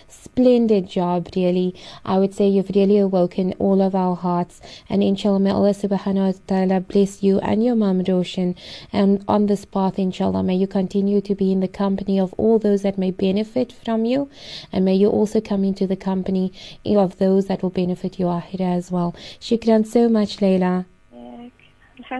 splendid 0.08 0.88
job, 0.88 1.28
really. 1.36 1.74
I 2.04 2.18
would 2.18 2.34
say 2.34 2.48
you've 2.48 2.70
really 2.74 2.98
awoken 2.98 3.54
all 3.58 3.82
of 3.82 3.94
our 3.94 4.16
hearts. 4.16 4.60
And 4.88 5.02
inshallah, 5.02 5.40
may 5.40 5.50
Allah 5.50 5.70
subhanahu 5.70 6.32
wa 6.32 6.38
ta'ala 6.46 6.80
bless 6.80 7.22
you 7.22 7.38
and 7.40 7.64
your 7.64 7.76
mom, 7.76 8.02
Roshan. 8.02 8.56
And 8.92 9.24
on 9.28 9.46
this 9.46 9.64
path, 9.64 9.98
inshallah, 9.98 10.42
may 10.42 10.56
you 10.56 10.66
continue 10.66 11.20
to 11.20 11.34
be 11.34 11.52
in 11.52 11.60
the 11.60 11.68
company 11.68 12.18
of 12.18 12.32
all 12.34 12.58
those 12.58 12.82
that 12.82 12.98
may 12.98 13.10
benefit 13.10 13.72
from 13.72 14.04
you. 14.04 14.28
And 14.72 14.84
may 14.84 14.94
you 14.94 15.08
also 15.08 15.40
come 15.40 15.64
into 15.64 15.86
the 15.86 15.96
company 15.96 16.52
of 16.84 17.18
those 17.18 17.46
that 17.46 17.62
will 17.62 17.70
benefit 17.70 18.18
your 18.18 18.40
akhirah 18.40 18.76
as 18.76 18.90
well. 18.90 19.14
Shukran 19.40 19.86
so 19.86 20.08
much, 20.08 20.40
Leila. 20.40 20.86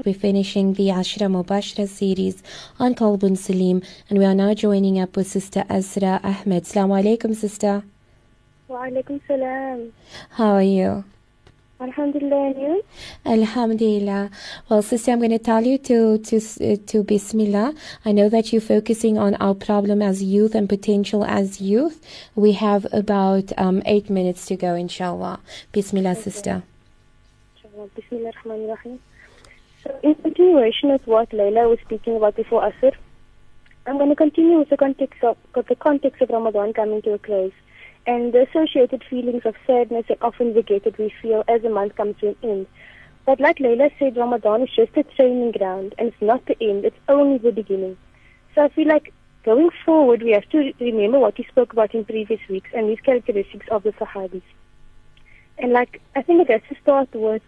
We're 0.04 0.14
finishing 0.14 0.74
the 0.74 0.88
Ashra 0.88 1.28
Mubashra 1.28 1.88
series 1.88 2.44
on 2.78 2.94
Qalbun 2.94 3.36
Salim, 3.36 3.82
and 4.08 4.18
we 4.20 4.24
are 4.24 4.34
now 4.34 4.54
joining 4.54 5.00
up 5.00 5.16
with 5.16 5.26
Sister 5.26 5.64
Azra 5.68 6.20
Ahmed. 6.22 6.62
Assalamu 6.62 7.02
alaikum, 7.02 7.34
Sister. 7.34 7.82
Wa 8.68 8.84
alaikum 8.86 9.20
salam. 9.26 9.92
How 10.30 10.52
are 10.52 10.62
you? 10.62 11.04
Alhamdulillah, 11.80 12.52
and 12.52 12.62
you? 12.62 12.84
Alhamdulillah. 13.26 14.30
Well, 14.68 14.80
sister, 14.80 15.10
I'm 15.10 15.18
going 15.18 15.32
to 15.32 15.40
tell 15.40 15.64
you 15.66 15.76
to 15.78 16.18
to 16.18 16.36
uh, 16.36 16.76
to 16.86 17.02
Bismillah. 17.02 17.74
I 18.04 18.12
know 18.12 18.28
that 18.28 18.52
you're 18.52 18.62
focusing 18.62 19.18
on 19.18 19.34
our 19.36 19.54
problem 19.54 20.00
as 20.02 20.22
youth 20.22 20.54
and 20.54 20.68
potential 20.68 21.24
as 21.24 21.60
youth. 21.60 22.00
We 22.36 22.52
have 22.52 22.86
about 22.92 23.52
um, 23.58 23.82
eight 23.86 24.08
minutes 24.08 24.46
to 24.46 24.56
go, 24.56 24.76
inshallah. 24.76 25.40
Bismillah, 25.72 26.14
sister. 26.14 26.62
Bismillah. 27.96 28.32
So 29.84 29.98
in 30.02 30.14
continuation 30.14 30.90
of 30.90 31.06
what 31.06 31.28
Layla 31.30 31.68
was 31.68 31.78
speaking 31.84 32.16
about 32.16 32.36
before 32.36 32.62
Asr, 32.62 32.92
I'm 33.86 33.98
going 33.98 34.08
to 34.08 34.16
continue 34.16 34.58
with 34.58 34.70
the 34.70 34.78
context 34.78 35.22
of, 35.22 35.36
the 35.54 35.76
context 35.76 36.22
of 36.22 36.30
Ramadan 36.30 36.72
coming 36.72 37.02
to 37.02 37.12
a 37.12 37.18
close 37.18 37.52
and 38.06 38.32
the 38.32 38.46
associated 38.48 39.04
feelings 39.10 39.42
of 39.44 39.54
sadness 39.66 40.06
and 40.08 40.16
often 40.22 40.54
that 40.54 40.98
we 40.98 41.12
feel 41.20 41.44
as 41.48 41.60
the 41.60 41.68
month 41.68 41.96
comes 41.96 42.16
to 42.20 42.28
an 42.28 42.36
end. 42.42 42.66
But 43.26 43.40
like 43.40 43.58
Layla 43.58 43.90
said, 43.98 44.16
Ramadan 44.16 44.62
is 44.62 44.70
just 44.74 44.96
a 44.96 45.02
training 45.02 45.52
ground 45.52 45.94
and 45.98 46.08
it's 46.08 46.22
not 46.22 46.46
the 46.46 46.56
end, 46.62 46.86
it's 46.86 46.96
only 47.06 47.36
the 47.36 47.52
beginning. 47.52 47.98
So 48.54 48.62
I 48.62 48.68
feel 48.70 48.88
like 48.88 49.12
going 49.44 49.68
forward 49.84 50.22
we 50.22 50.30
have 50.30 50.48
to 50.48 50.72
remember 50.80 51.18
what 51.18 51.36
we 51.36 51.44
spoke 51.44 51.74
about 51.74 51.94
in 51.94 52.06
previous 52.06 52.40
weeks 52.48 52.70
and 52.72 52.88
these 52.88 53.00
characteristics 53.00 53.66
of 53.70 53.82
the 53.82 53.92
Sahabis. 53.92 54.42
And 55.58 55.72
like, 55.72 56.00
I 56.16 56.22
think 56.22 56.40
it 56.40 56.50
has 56.50 56.62
to 56.70 56.80
start 56.80 57.08
with 57.12 57.42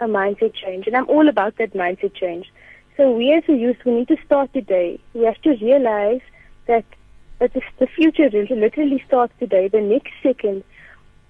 a 0.00 0.06
mindset 0.06 0.54
change. 0.54 0.86
And 0.86 0.96
I'm 0.96 1.08
all 1.08 1.28
about 1.28 1.56
that 1.58 1.72
mindset 1.74 2.14
change. 2.14 2.52
So 2.96 3.10
we 3.10 3.32
as 3.32 3.42
a 3.48 3.54
youth, 3.54 3.76
we 3.84 3.92
need 3.92 4.08
to 4.08 4.16
start 4.24 4.52
today. 4.52 5.00
We 5.14 5.24
have 5.24 5.40
to 5.42 5.50
realize 5.50 6.20
that, 6.66 6.84
that 7.40 7.52
the, 7.78 7.86
future 7.86 8.30
literally 8.30 9.02
starts 9.06 9.32
today, 9.38 9.68
the 9.68 9.80
next 9.80 10.12
second. 10.22 10.62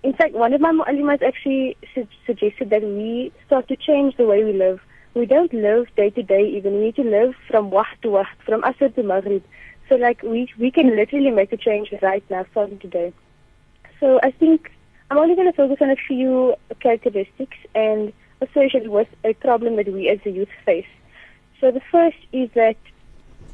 In 0.02 0.12
fact, 0.12 0.35
one 0.35 0.52
of 0.52 0.61
my 0.61 0.73
mu'allimas 0.73 1.23
actually 1.23 1.76
su- 1.94 2.06
suggested 2.26 2.68
that 2.71 2.83
we 2.83 3.33
start 3.47 3.68
to 3.68 3.76
change 3.76 4.16
the 4.16 4.26
way 4.26 4.44
we 4.44 4.52
live. 4.52 4.80
We 5.14 5.25
don't 5.25 5.52
live 5.54 5.87
day 5.97 6.11
to 6.11 6.23
day 6.23 6.47
even. 6.47 6.75
We 6.75 6.80
need 6.87 6.97
to 6.97 7.04
live 7.04 7.35
from 7.49 7.71
waht 7.71 7.87
to 8.02 8.09
waht, 8.09 8.26
from 8.44 8.62
asr 8.62 8.94
to 8.94 9.02
maghrib. 9.02 9.42
So 9.88 9.94
like 9.97 10.23
we, 10.23 10.52
we 10.59 10.71
can 10.71 10.94
literally 10.94 11.30
make 11.30 11.52
a 11.52 11.56
change 11.56 11.94
right 12.02 12.25
now, 12.28 12.44
starting 12.50 12.78
today. 12.78 13.12
So 14.00 14.21
I 14.23 14.33
think 14.33 14.71
I'm 15.11 15.18
only 15.18 15.35
going 15.35 15.50
to 15.50 15.56
focus 15.56 15.78
on 15.80 15.90
a 15.90 15.97
few 15.97 16.56
characteristics 16.80 17.56
and 17.75 18.12
associated 18.44 18.88
with 18.88 19.08
a 19.24 19.32
problem 19.34 19.76
that 19.76 19.88
we 19.88 20.08
as 20.08 20.20
a 20.24 20.30
youth 20.30 20.54
face. 20.64 20.92
So 21.60 21.70
the 21.70 21.82
first 21.92 22.18
is 22.32 22.50
that 22.54 22.76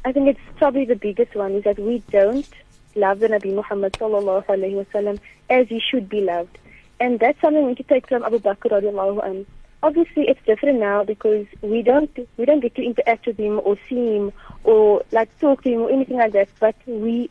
I 0.03 0.11
think 0.11 0.27
it's 0.27 0.39
probably 0.57 0.85
the 0.85 0.95
biggest 0.95 1.35
one 1.35 1.53
is 1.53 1.63
that 1.63 1.79
we 1.79 1.99
don't 2.11 2.49
love 2.95 3.19
the 3.19 3.27
Nabi 3.27 3.53
Muhammad 3.53 3.93
sallallahu 3.93 4.45
alaihi 4.47 4.85
wasallam 4.85 5.19
as 5.49 5.67
he 5.67 5.79
should 5.79 6.09
be 6.09 6.21
loved, 6.21 6.57
and 6.99 7.19
that's 7.19 7.39
something 7.39 7.65
we 7.65 7.75
to 7.75 7.83
take 7.83 8.07
from 8.07 8.23
Abu 8.23 8.39
Bakr 8.39 8.71
radiallahu 8.71 9.23
anhu. 9.23 9.45
Obviously, 9.83 10.27
it's 10.27 10.39
different 10.45 10.79
now 10.79 11.03
because 11.03 11.45
we 11.61 11.81
don't 11.81 12.11
we 12.37 12.45
don't 12.45 12.59
get 12.59 12.75
to 12.75 12.83
interact 12.83 13.25
with 13.27 13.37
him 13.37 13.61
or 13.63 13.77
see 13.87 14.15
him 14.15 14.31
or 14.63 15.03
like 15.11 15.29
talk 15.39 15.63
to 15.63 15.69
him 15.69 15.81
or 15.81 15.91
anything 15.91 16.17
like 16.17 16.33
that. 16.33 16.49
But 16.59 16.75
we 16.85 17.29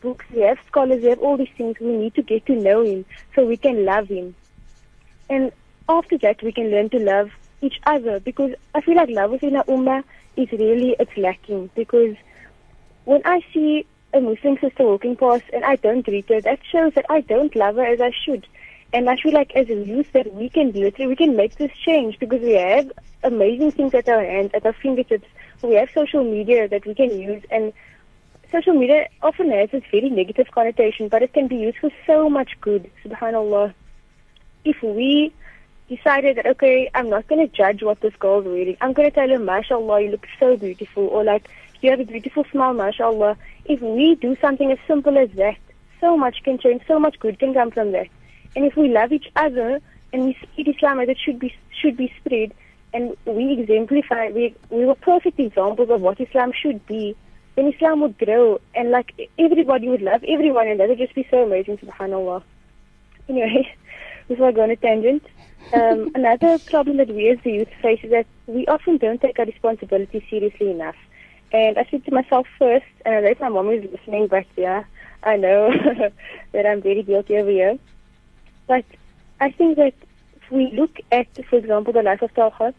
books, 0.00 0.24
we 0.34 0.40
have 0.42 0.58
scholars, 0.66 1.02
we 1.02 1.08
have 1.08 1.20
all 1.20 1.36
these 1.36 1.54
things. 1.56 1.78
We 1.80 1.96
need 1.96 2.14
to 2.14 2.22
get 2.22 2.46
to 2.46 2.54
know 2.54 2.82
him 2.82 3.04
so 3.34 3.46
we 3.46 3.56
can 3.56 3.84
love 3.84 4.08
him, 4.08 4.34
and 5.30 5.52
after 5.88 6.18
that 6.18 6.42
we 6.42 6.52
can 6.52 6.70
learn 6.70 6.88
to 6.90 6.98
love 6.98 7.30
each 7.60 7.80
other 7.86 8.20
because 8.20 8.52
I 8.74 8.80
feel 8.80 8.96
like 8.96 9.08
love 9.10 9.30
within 9.30 9.56
our 9.56 9.64
ummah 9.64 10.04
is 10.36 10.50
really 10.52 10.96
it's 10.98 11.16
lacking 11.16 11.70
because 11.74 12.16
when 13.04 13.22
I 13.24 13.40
see 13.52 13.86
a 14.12 14.20
Muslim 14.20 14.58
sister 14.58 14.84
walking 14.84 15.16
past 15.16 15.44
and 15.52 15.64
I 15.64 15.76
don't 15.76 16.04
greet 16.04 16.28
her, 16.28 16.40
that 16.40 16.60
shows 16.70 16.92
that 16.94 17.06
I 17.08 17.20
don't 17.20 17.54
love 17.54 17.76
her 17.76 17.84
as 17.84 18.00
I 18.00 18.12
should. 18.24 18.46
And 18.92 19.10
I 19.10 19.16
feel 19.16 19.32
like 19.32 19.54
as 19.54 19.68
a 19.68 19.74
youth 19.74 20.12
that 20.12 20.32
we 20.34 20.48
can 20.48 20.72
literally 20.72 21.08
we 21.08 21.16
can 21.16 21.36
make 21.36 21.56
this 21.56 21.72
change 21.84 22.18
because 22.18 22.40
we 22.40 22.52
have 22.52 22.90
amazing 23.22 23.72
things 23.72 23.94
at 23.94 24.08
our 24.08 24.24
hands, 24.24 24.50
at 24.54 24.64
our 24.64 24.72
fingertips. 24.72 25.26
We 25.62 25.74
have 25.74 25.90
social 25.94 26.22
media 26.22 26.68
that 26.68 26.86
we 26.86 26.94
can 26.94 27.18
use 27.18 27.42
and 27.50 27.72
social 28.52 28.74
media 28.74 29.08
often 29.22 29.50
has 29.50 29.70
this 29.70 29.82
very 29.90 30.08
negative 30.08 30.48
connotation, 30.52 31.08
but 31.08 31.22
it 31.22 31.32
can 31.32 31.48
be 31.48 31.56
used 31.56 31.78
for 31.78 31.90
so 32.06 32.30
much 32.30 32.52
good, 32.60 32.90
subhanAllah. 33.04 33.74
If 34.64 34.82
we 34.82 35.32
decided 35.88 36.36
that 36.36 36.46
okay, 36.46 36.90
I'm 36.94 37.08
not 37.08 37.26
going 37.28 37.46
to 37.46 37.56
judge 37.56 37.82
what 37.82 38.00
this 38.00 38.14
girl's 38.18 38.44
wearing. 38.44 38.76
I'm 38.80 38.92
going 38.92 39.08
to 39.08 39.14
tell 39.14 39.28
her, 39.28 39.38
mashallah, 39.38 40.02
you 40.02 40.10
look 40.10 40.26
so 40.38 40.56
beautiful, 40.56 41.06
or 41.06 41.24
like 41.24 41.48
you 41.80 41.90
have 41.90 42.00
a 42.00 42.04
beautiful 42.04 42.44
smile, 42.50 42.74
mashallah. 42.74 43.36
If 43.64 43.80
we 43.80 44.14
do 44.16 44.36
something 44.40 44.72
as 44.72 44.78
simple 44.86 45.16
as 45.18 45.30
that, 45.32 45.56
so 46.00 46.16
much 46.16 46.42
can 46.42 46.58
change, 46.58 46.82
so 46.86 46.98
much 46.98 47.18
good 47.18 47.38
can 47.38 47.54
come 47.54 47.70
from 47.70 47.92
that. 47.92 48.08
And 48.54 48.64
if 48.64 48.76
we 48.76 48.88
love 48.88 49.12
each 49.12 49.30
other 49.36 49.80
and 50.12 50.24
we 50.24 50.34
spread 50.34 50.68
Islam 50.68 51.00
as 51.00 51.08
it 51.08 51.18
should 51.18 51.38
be 51.38 51.54
should 51.80 51.96
be 51.96 52.12
spread, 52.20 52.52
and 52.94 53.16
we 53.26 53.52
exemplify, 53.60 54.30
we 54.30 54.54
we 54.70 54.84
were 54.84 54.94
perfect 54.94 55.38
examples 55.38 55.90
of 55.90 56.00
what 56.00 56.20
Islam 56.20 56.52
should 56.52 56.86
be, 56.86 57.14
then 57.54 57.72
Islam 57.72 58.00
would 58.00 58.18
grow, 58.18 58.60
and 58.74 58.90
like 58.90 59.30
everybody 59.38 59.88
would 59.88 60.02
love 60.02 60.24
everyone, 60.24 60.68
and 60.68 60.80
that 60.80 60.88
would 60.88 60.98
just 60.98 61.14
be 61.14 61.26
so 61.30 61.44
amazing, 61.44 61.78
subhanallah. 61.78 62.42
Anyway, 63.28 63.74
before 64.28 64.48
I 64.48 64.52
go 64.52 64.62
on 64.62 64.70
a 64.70 64.76
tangent. 64.76 65.24
Um, 65.72 66.10
another 66.14 66.58
problem 66.58 66.96
that 66.98 67.08
we 67.08 67.28
as 67.28 67.38
the 67.42 67.52
youth 67.52 67.68
face 67.82 68.00
is 68.02 68.10
that 68.10 68.26
we 68.46 68.66
often 68.66 68.98
don't 68.98 69.20
take 69.20 69.38
our 69.38 69.44
responsibility 69.44 70.24
seriously 70.30 70.70
enough. 70.70 70.96
And 71.52 71.78
I 71.78 71.84
speak 71.84 72.04
to 72.06 72.12
myself 72.12 72.46
first, 72.58 72.86
and 73.04 73.26
I 73.26 73.30
know 73.30 73.36
my 73.40 73.48
mom 73.48 73.70
is 73.70 73.90
listening, 73.90 74.26
but 74.28 74.46
yeah, 74.56 74.84
I 75.22 75.36
know 75.36 75.70
that 76.52 76.66
I'm 76.66 76.82
very 76.82 77.02
guilty 77.02 77.36
over 77.36 77.50
here. 77.50 77.78
But 78.66 78.84
I 79.40 79.50
think 79.50 79.76
that 79.76 79.94
if 80.36 80.50
we 80.50 80.70
look 80.72 80.98
at, 81.12 81.26
for 81.46 81.56
example, 81.56 81.92
the 81.92 82.02
life 82.02 82.22
of 82.22 82.34
Talha, 82.34 82.74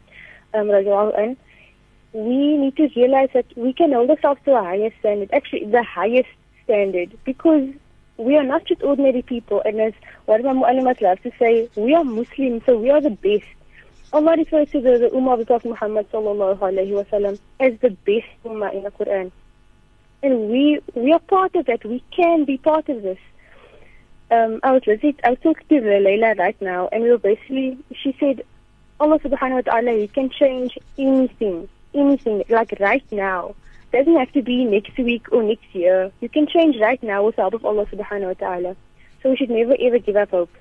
um, 0.54 0.70
we 2.14 2.58
need 2.58 2.76
to 2.78 2.90
realize 2.96 3.30
that 3.34 3.46
we 3.56 3.74
can 3.74 3.92
hold 3.92 4.10
ourselves 4.10 4.42
to 4.46 4.56
a 4.56 4.64
higher 4.64 4.92
standard, 5.00 5.30
actually 5.34 5.66
the 5.66 5.84
highest 5.84 6.30
standard, 6.64 7.18
because 7.26 7.70
we 8.18 8.36
are 8.36 8.44
not 8.44 8.66
just 8.66 8.84
ordinary 8.84 9.22
people. 9.22 9.62
And 9.66 9.80
as 9.80 9.94
one 10.26 10.46
of 10.46 10.46
my 10.46 10.54
mu'allimat 10.54 11.02
loves 11.02 11.22
to 11.24 11.32
say, 11.40 11.70
we 11.76 11.94
are 11.94 12.04
Muslims, 12.04 12.64
so 12.66 12.78
we 12.78 12.90
are 12.90 13.02
the 13.02 13.12
best. 13.12 13.48
Allah 14.14 14.36
refers 14.38 14.70
to 14.72 14.82
the, 14.82 14.98
the 14.98 15.10
Ummah 15.10 15.34
of 15.34 15.40
the 15.40 15.46
Prophet 15.46 15.70
Muhammad 15.70 16.10
sallallahu 16.12 16.60
alayhi 16.60 16.94
wa 16.94 17.04
sallam 17.04 17.38
as 17.60 17.78
the 17.80 17.90
best 17.90 18.28
Ummah 18.46 18.74
in 18.74 18.84
the 18.84 18.92
Quran. 18.92 19.32
And 20.24 20.50
we 20.50 20.80
we 20.96 21.14
are 21.14 21.20
part 21.20 21.56
of 21.56 21.66
that. 21.66 21.86
We 21.86 22.04
can 22.12 22.46
be 22.46 22.58
part 22.58 22.90
of 22.90 23.04
this. 23.04 23.20
Um, 24.32 24.60
I 24.64 24.72
was 24.72 24.82
listening, 24.88 25.18
I 25.24 25.32
was 25.32 25.40
talking 25.40 25.68
to 25.70 25.76
Layla 25.86 26.38
right 26.38 26.62
now, 26.62 26.90
and 26.92 27.04
we 27.04 27.12
were 27.12 27.18
basically, 27.18 27.78
she 27.94 28.16
said, 28.20 28.44
Allah 29.00 29.20
subhanahu 29.20 29.66
wa 29.66 29.72
ta'ala, 29.72 29.92
He 29.92 30.08
can 30.08 30.30
change 30.30 30.78
anything, 30.98 31.70
anything, 31.94 32.44
like 32.50 32.74
right 32.80 33.06
now 33.12 33.56
doesn't 33.98 34.16
have 34.16 34.32
to 34.34 34.42
be 34.42 34.66
next 34.66 34.98
week 34.98 35.28
or 35.32 35.44
next 35.44 35.74
year. 35.74 36.12
You 36.22 36.30
can 36.30 36.48
change 36.48 36.78
right 36.80 37.02
now 37.02 37.26
with 37.26 37.36
the 37.36 37.42
help 37.42 37.54
of 37.54 37.66
Allah 37.66 37.86
subhanahu 37.88 38.28
wa 38.28 38.34
ta'ala. 38.34 38.76
So 39.22 39.32
we 39.32 39.38
should 39.38 39.50
never 39.50 39.76
ever 39.80 40.00
give 40.00 40.16
up 40.16 40.30
hope. 40.30 40.54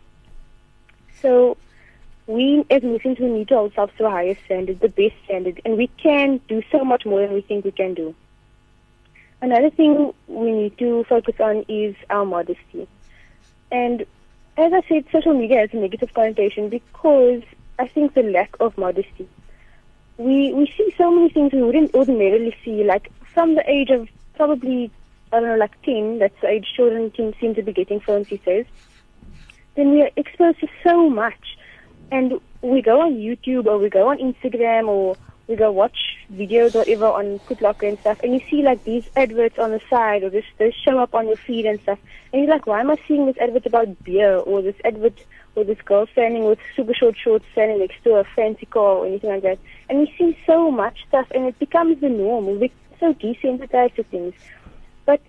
So 1.21 1.57
we 2.26 2.64
as 2.71 2.83
Muslims 2.83 3.19
we 3.19 3.28
need 3.28 3.49
to 3.49 3.55
hold 3.55 3.71
ourselves 3.73 3.93
to 3.99 4.07
a 4.07 4.11
higher 4.11 4.37
standard, 4.45 4.81
the 4.81 4.88
best 4.88 5.14
standard, 5.25 5.61
and 5.64 5.76
we 5.76 5.88
can 6.02 6.40
do 6.49 6.62
so 6.73 6.85
much 6.85 7.05
more 7.07 7.21
than 7.21 7.33
we 7.35 7.43
think 7.43 7.64
we 7.64 7.73
can 7.73 7.95
do. 7.95 8.14
Another 9.43 9.71
thing 9.71 10.12
we 10.26 10.50
need 10.50 10.78
to 10.78 11.05
focus 11.05 11.35
on 11.38 11.64
is 11.69 11.95
our 12.09 12.25
modesty. 12.25 12.88
And 13.71 14.07
as 14.57 14.73
I 14.73 14.83
said, 14.88 15.05
social 15.12 15.35
media 15.35 15.61
has 15.61 15.71
a 15.73 15.76
negative 15.76 16.14
connotation 16.14 16.69
because 16.71 17.43
I 17.78 17.87
think 17.87 18.14
the 18.14 18.23
lack 18.23 18.57
of 18.61 18.76
modesty. 18.78 19.28
We 20.16 20.55
we 20.55 20.73
see 20.76 20.95
so 20.97 21.11
many 21.11 21.28
things 21.28 21.52
we 21.52 21.62
wouldn't 21.62 21.95
ordinarily 21.95 22.57
see, 22.64 22.83
like 22.83 23.12
from 23.37 23.55
the 23.55 23.71
age 23.71 23.90
of 23.90 24.09
probably, 24.35 24.90
I 25.31 25.40
don't 25.40 25.50
know, 25.50 25.57
like 25.57 25.83
10, 25.83 26.21
that's 26.21 26.40
the 26.40 26.49
age 26.49 26.66
children 26.75 27.12
seem 27.38 27.55
to 27.55 27.62
be 27.62 27.71
getting 27.71 28.00
phones, 28.00 28.28
he 28.28 28.40
says, 28.47 28.64
then 29.75 29.90
we 29.90 30.00
are 30.00 30.11
exposed 30.16 30.61
to 30.61 30.69
so 30.83 31.11
much. 31.11 31.59
And 32.11 32.40
we 32.62 32.81
go 32.81 33.02
on 33.02 33.16
YouTube 33.16 33.66
or 33.66 33.76
we 33.76 33.90
go 33.90 34.09
on 34.09 34.16
Instagram 34.16 34.88
or 34.88 35.16
we 35.49 35.55
go 35.55 35.71
watch 35.71 36.16
videos 36.33 36.75
or 36.75 36.78
whatever 36.78 37.07
on 37.07 37.38
Footlocker 37.40 37.87
and 37.87 37.99
stuff, 37.99 38.19
and 38.23 38.33
you 38.33 38.40
see 38.50 38.62
like 38.62 38.83
these 38.85 39.05
adverts 39.16 39.59
on 39.59 39.71
the 39.71 39.81
side 39.90 40.25
or 40.25 40.31
this 40.31 40.45
they 40.59 40.75
show 40.85 40.99
up 40.99 41.14
on 41.14 41.26
your 41.26 41.37
feed 41.37 41.66
and 41.66 41.81
stuff, 41.83 41.99
and 42.33 42.43
you're 42.43 42.50
like, 42.50 42.66
why 42.66 42.81
am 42.81 42.90
I 42.90 42.97
seeing 43.07 43.26
this 43.26 43.37
advert 43.38 43.66
about 43.66 44.02
beer 44.02 44.37
or 44.38 44.62
this 44.62 44.75
advert 44.85 45.23
or 45.55 45.64
this 45.64 45.81
girl 45.83 46.07
standing 46.12 46.47
with 46.47 46.59
super 46.75 46.95
short 46.95 47.16
shorts 47.16 47.45
standing 47.52 47.78
next 47.78 48.02
to 48.05 48.14
a 48.14 48.25
fancy 48.25 48.66
car 48.66 48.97
or 48.97 49.07
anything 49.07 49.31
like 49.31 49.43
that? 49.43 49.59
And 49.88 50.00
we 50.00 50.14
see 50.19 50.37
so 50.47 50.71
much 50.71 51.05
stuff, 51.07 51.28
and 51.33 51.45
it 51.47 51.59
becomes 51.61 52.00
the 52.00 52.09
norm. 52.09 52.47
We 52.47 52.73
so 53.00 53.15
desensitized 53.15 53.95
to 53.97 54.03
things. 54.05 54.35
But 55.05 55.21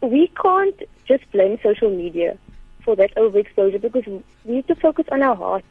we 0.00 0.28
can't 0.40 0.80
just 1.06 1.30
blame 1.32 1.58
social 1.62 1.90
media 1.90 2.38
for 2.82 2.96
that 2.96 3.14
overexposure 3.16 3.80
because 3.80 4.06
we 4.06 4.22
need 4.44 4.68
to 4.68 4.74
focus 4.74 5.06
on 5.10 5.22
our 5.22 5.34
hearts. 5.34 5.66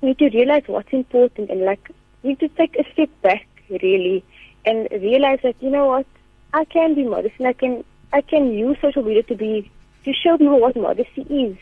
We 0.00 0.08
need 0.08 0.18
to 0.18 0.30
realize 0.30 0.64
what's 0.66 0.92
important 0.92 1.50
and 1.50 1.62
like 1.62 1.90
we 2.22 2.30
need 2.30 2.40
to 2.40 2.48
take 2.48 2.76
a 2.76 2.90
step 2.92 3.10
back 3.22 3.46
really 3.68 4.24
and 4.64 4.88
realize 4.90 5.38
that 5.42 5.56
you 5.60 5.70
know 5.70 5.86
what 5.86 6.06
I 6.52 6.64
can 6.64 6.94
be 6.94 7.04
modest 7.04 7.34
and 7.38 7.46
I 7.48 7.52
can 7.52 7.84
I 8.12 8.20
can 8.20 8.52
use 8.52 8.76
social 8.80 9.02
media 9.02 9.22
to 9.24 9.34
be 9.36 9.70
to 10.04 10.12
show 10.12 10.36
people 10.36 10.60
what 10.60 10.76
modesty 10.76 11.22
is 11.22 11.56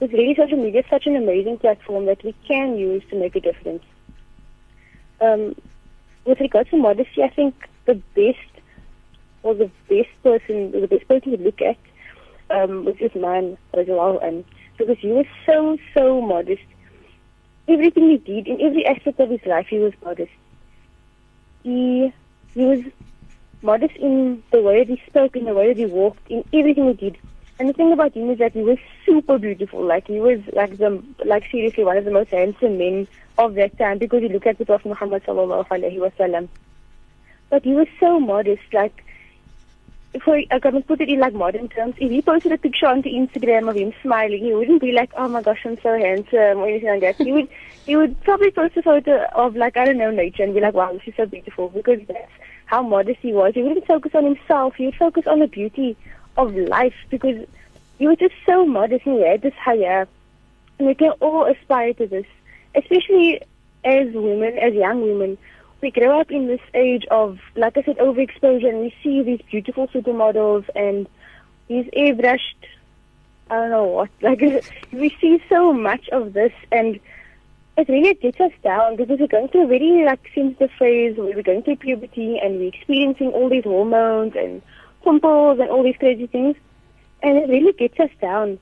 because 0.00 0.12
really 0.12 0.34
social 0.34 0.56
media 0.56 0.80
is 0.80 0.86
such 0.88 1.06
an 1.06 1.16
amazing 1.16 1.58
platform 1.58 2.06
that 2.06 2.22
we 2.24 2.34
can 2.46 2.78
use 2.78 3.02
to 3.10 3.16
make 3.16 3.36
a 3.36 3.40
difference. 3.40 3.82
Um, 5.20 5.54
with 6.24 6.40
regards 6.40 6.70
to 6.70 6.76
modesty, 6.76 7.22
I 7.22 7.28
think 7.28 7.54
the 7.86 7.94
best 8.14 8.38
or 9.42 9.54
the 9.54 9.70
best 9.88 10.10
person, 10.22 10.72
the 10.72 10.86
best 10.86 11.08
person 11.08 11.32
to 11.32 11.42
look 11.42 11.60
at 11.62 11.78
um, 12.50 12.84
was 12.84 12.96
this 12.96 13.14
man, 13.14 13.56
Rajawal, 13.74 14.22
and 14.22 14.44
because 14.76 14.98
he 14.98 15.08
was 15.08 15.26
so, 15.46 15.78
so 15.94 16.20
modest. 16.20 16.62
Everything 17.68 18.10
he 18.10 18.16
did, 18.18 18.48
in 18.48 18.60
every 18.60 18.84
aspect 18.84 19.20
of 19.20 19.30
his 19.30 19.44
life, 19.46 19.66
he 19.68 19.78
was 19.78 19.92
modest. 20.04 20.32
He, 21.62 22.12
he 22.54 22.64
was 22.64 22.80
modest 23.62 23.94
in 23.96 24.42
the 24.50 24.60
way 24.60 24.84
that 24.84 24.88
he 24.88 25.02
spoke, 25.06 25.36
in 25.36 25.44
the 25.44 25.54
way 25.54 25.68
that 25.68 25.76
he 25.76 25.86
walked, 25.86 26.28
in 26.30 26.44
everything 26.52 26.88
he 26.88 26.94
did. 26.94 27.18
And 27.60 27.68
the 27.68 27.74
thing 27.74 27.92
about 27.92 28.16
him 28.16 28.30
is 28.30 28.38
that 28.38 28.54
he 28.54 28.62
was 28.62 28.78
super 29.04 29.38
beautiful. 29.38 29.84
Like 29.84 30.06
he 30.06 30.18
was 30.18 30.38
like 30.54 30.78
the 30.78 31.04
like 31.26 31.44
seriously 31.50 31.84
one 31.84 31.98
of 31.98 32.06
the 32.06 32.10
most 32.10 32.30
handsome 32.30 32.78
men 32.78 33.06
of 33.36 33.52
that 33.56 33.76
time 33.76 33.98
because 33.98 34.22
he 34.22 34.30
looked 34.30 34.46
at 34.46 34.56
the 34.56 34.64
Prophet 34.64 34.88
Muhammad 34.88 35.22
sallallahu 35.24 35.68
alaihi 35.68 35.98
wasallam. 35.98 36.48
But 37.50 37.62
he 37.62 37.74
was 37.74 37.86
so 38.00 38.18
modest. 38.18 38.62
Like 38.72 39.04
if 40.14 40.22
I, 40.26 40.46
I 40.50 40.58
can 40.58 40.82
put 40.84 41.02
it 41.02 41.10
in 41.10 41.20
like 41.20 41.34
modern 41.34 41.68
terms, 41.68 41.96
if 41.98 42.10
he 42.10 42.22
posted 42.22 42.52
a 42.52 42.56
picture 42.56 42.86
onto 42.86 43.10
Instagram 43.10 43.68
of 43.68 43.76
him 43.76 43.92
smiling, 44.02 44.42
he 44.42 44.54
wouldn't 44.54 44.80
be 44.80 44.92
like, 44.92 45.10
"Oh 45.18 45.28
my 45.28 45.42
gosh, 45.42 45.60
I'm 45.66 45.76
so 45.82 45.98
handsome" 45.98 46.60
or 46.60 46.66
anything 46.66 46.88
like 46.88 47.02
that. 47.02 47.16
he 47.22 47.30
would 47.30 47.48
he 47.84 47.94
would 47.94 48.18
probably 48.22 48.52
post 48.52 48.78
a 48.78 48.82
photo 48.82 49.26
of 49.34 49.54
like 49.54 49.76
I 49.76 49.84
don't 49.84 49.98
know 49.98 50.10
nature 50.10 50.44
and 50.44 50.54
be 50.54 50.62
like, 50.62 50.72
"Wow, 50.72 50.94
is 50.94 51.14
so 51.14 51.26
beautiful," 51.26 51.68
because 51.68 52.00
that's 52.08 52.32
how 52.64 52.82
modest 52.82 53.18
he 53.20 53.34
was. 53.34 53.52
He 53.54 53.62
wouldn't 53.62 53.86
focus 53.86 54.12
on 54.14 54.24
himself. 54.24 54.76
He 54.78 54.86
would 54.86 54.96
focus 54.96 55.24
on 55.26 55.40
the 55.40 55.46
beauty 55.46 55.98
of 56.36 56.54
life 56.54 56.94
because 57.10 57.46
he 57.98 58.06
was 58.06 58.18
just 58.18 58.34
so 58.46 58.64
modest 58.64 59.06
and 59.06 59.16
he 59.16 59.26
had 59.26 59.42
this 59.42 59.54
haya. 59.54 60.06
And 60.78 60.88
we 60.88 60.94
can 60.94 61.10
all 61.20 61.44
aspire 61.44 61.92
to 61.94 62.06
this, 62.06 62.26
especially 62.74 63.42
as 63.84 64.08
women, 64.12 64.58
as 64.58 64.74
young 64.74 65.02
women 65.02 65.38
we 65.80 65.90
grow 65.90 66.20
up 66.20 66.30
in 66.30 66.46
this 66.46 66.60
age 66.74 67.06
of, 67.10 67.38
like 67.56 67.76
I 67.76 67.82
said, 67.82 67.98
overexposure, 67.98 68.68
and 68.68 68.80
we 68.80 68.94
see 69.02 69.22
these 69.22 69.40
beautiful 69.50 69.88
supermodels 69.88 70.68
and 70.74 71.08
these 71.68 71.86
airbrushed, 71.96 72.66
I 73.50 73.54
don't 73.54 73.70
know 73.70 73.84
what, 73.84 74.10
like 74.20 74.40
we 74.92 75.16
see 75.20 75.42
so 75.48 75.72
much 75.72 76.08
of 76.10 76.32
this, 76.32 76.52
and 76.70 77.00
it 77.76 77.88
really 77.88 78.14
gets 78.14 78.40
us 78.40 78.52
down 78.62 78.96
because 78.96 79.18
we're 79.18 79.26
going 79.26 79.48
through 79.48 79.64
a 79.64 79.68
very 79.68 80.04
like 80.04 80.30
sensitive 80.34 80.70
phase 80.78 81.16
where 81.16 81.34
we're 81.34 81.42
going 81.42 81.62
through 81.62 81.76
puberty 81.76 82.38
and 82.38 82.58
we're 82.58 82.68
experiencing 82.68 83.28
all 83.28 83.48
these 83.48 83.64
hormones 83.64 84.34
and 84.36 84.60
pimples 85.04 85.58
and 85.58 85.70
all 85.70 85.82
these 85.82 85.96
crazy 85.96 86.26
things, 86.26 86.56
and 87.22 87.36
it 87.38 87.48
really 87.48 87.72
gets 87.72 87.98
us 88.00 88.10
down. 88.20 88.58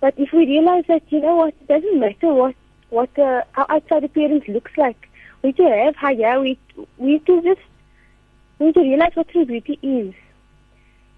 But 0.00 0.14
if 0.18 0.32
we 0.32 0.46
realize 0.46 0.84
that, 0.88 1.02
you 1.10 1.20
know 1.20 1.36
what, 1.36 1.54
it 1.60 1.68
doesn't 1.68 1.98
matter 1.98 2.32
what 2.32 2.54
what 2.90 3.18
uh, 3.18 3.42
our 3.56 3.66
outside 3.68 4.04
appearance 4.04 4.46
looks 4.46 4.70
like 4.76 5.08
we 5.42 5.48
need 5.50 5.56
to 5.56 5.68
have 5.68 5.96
higher, 5.96 6.40
we, 6.40 6.58
we 6.98 7.12
need 7.12 7.26
to 7.26 7.42
just, 7.42 7.60
we 8.58 8.66
need 8.66 8.74
to 8.74 8.80
realize 8.80 9.14
what 9.14 9.28
true 9.28 9.44
beauty 9.44 9.78
is. 9.82 10.14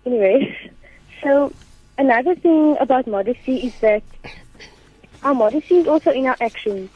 Anyway, 0.04 0.70
so 1.22 1.52
another 1.96 2.34
thing 2.34 2.76
about 2.80 3.06
modesty 3.06 3.58
is 3.58 3.78
that 3.80 4.02
our 5.22 5.34
modesty 5.34 5.78
is 5.78 5.86
also 5.86 6.10
in 6.10 6.26
our 6.26 6.36
actions. 6.40 6.90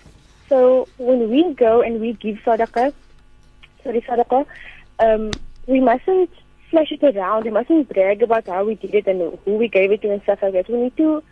So 0.48 0.88
when 0.98 1.30
we 1.30 1.54
go 1.54 1.80
and 1.80 2.00
we 2.00 2.12
give 2.14 2.36
sadaqah, 2.38 2.92
sorry, 3.82 4.00
sadaqah, 4.02 4.46
um, 4.98 5.30
we 5.66 5.80
mustn't 5.80 6.30
flash 6.72 6.90
it 6.90 7.04
around. 7.04 7.44
We 7.44 7.50
mustn't 7.50 7.88
brag 7.88 8.22
about 8.22 8.48
how 8.48 8.64
we 8.64 8.74
did 8.74 8.94
it 8.94 9.06
and 9.06 9.38
who 9.44 9.54
we 9.56 9.68
gave 9.68 9.92
it 9.92 10.02
to 10.02 10.12
and 10.12 10.22
stuff 10.22 10.40
like 10.42 10.54
that. 10.54 10.68
We 10.68 10.82
need 10.82 10.96
to, 10.96 11.22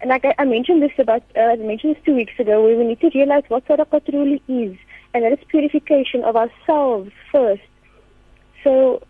and 0.00 0.08
like 0.08 0.24
I, 0.24 0.34
I 0.38 0.44
mentioned 0.46 0.82
this 0.82 0.98
about, 0.98 1.22
uh, 1.36 1.40
I 1.40 1.56
mentioned 1.56 1.96
this 1.96 2.04
two 2.04 2.14
weeks 2.14 2.38
ago, 2.38 2.66
we 2.66 2.82
need 2.82 3.00
to 3.00 3.10
realize 3.14 3.44
what 3.48 3.66
sadaqah 3.66 4.08
truly 4.08 4.40
is 4.48 4.78
and 5.12 5.24
that 5.24 5.32
is 5.32 5.44
purification 5.48 6.24
of 6.24 6.36
ourselves 6.36 7.10
first. 7.32 7.62
So, 8.62 9.02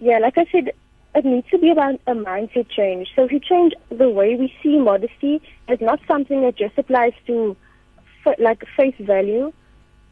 yeah, 0.00 0.18
like 0.18 0.36
I 0.38 0.46
said, 0.50 0.72
it 1.14 1.24
needs 1.24 1.48
to 1.50 1.58
be 1.58 1.70
about 1.70 2.00
a 2.06 2.14
mindset 2.14 2.68
change. 2.68 3.08
So 3.14 3.24
if 3.24 3.32
you 3.32 3.40
change 3.40 3.72
the 3.88 4.10
way 4.10 4.36
we 4.36 4.52
see 4.62 4.78
modesty, 4.78 5.40
it's 5.68 5.80
not 5.80 6.00
something 6.06 6.42
that 6.42 6.56
just 6.56 6.76
applies 6.76 7.12
to 7.26 7.56
like 8.38 8.64
face 8.76 8.94
value. 9.00 9.52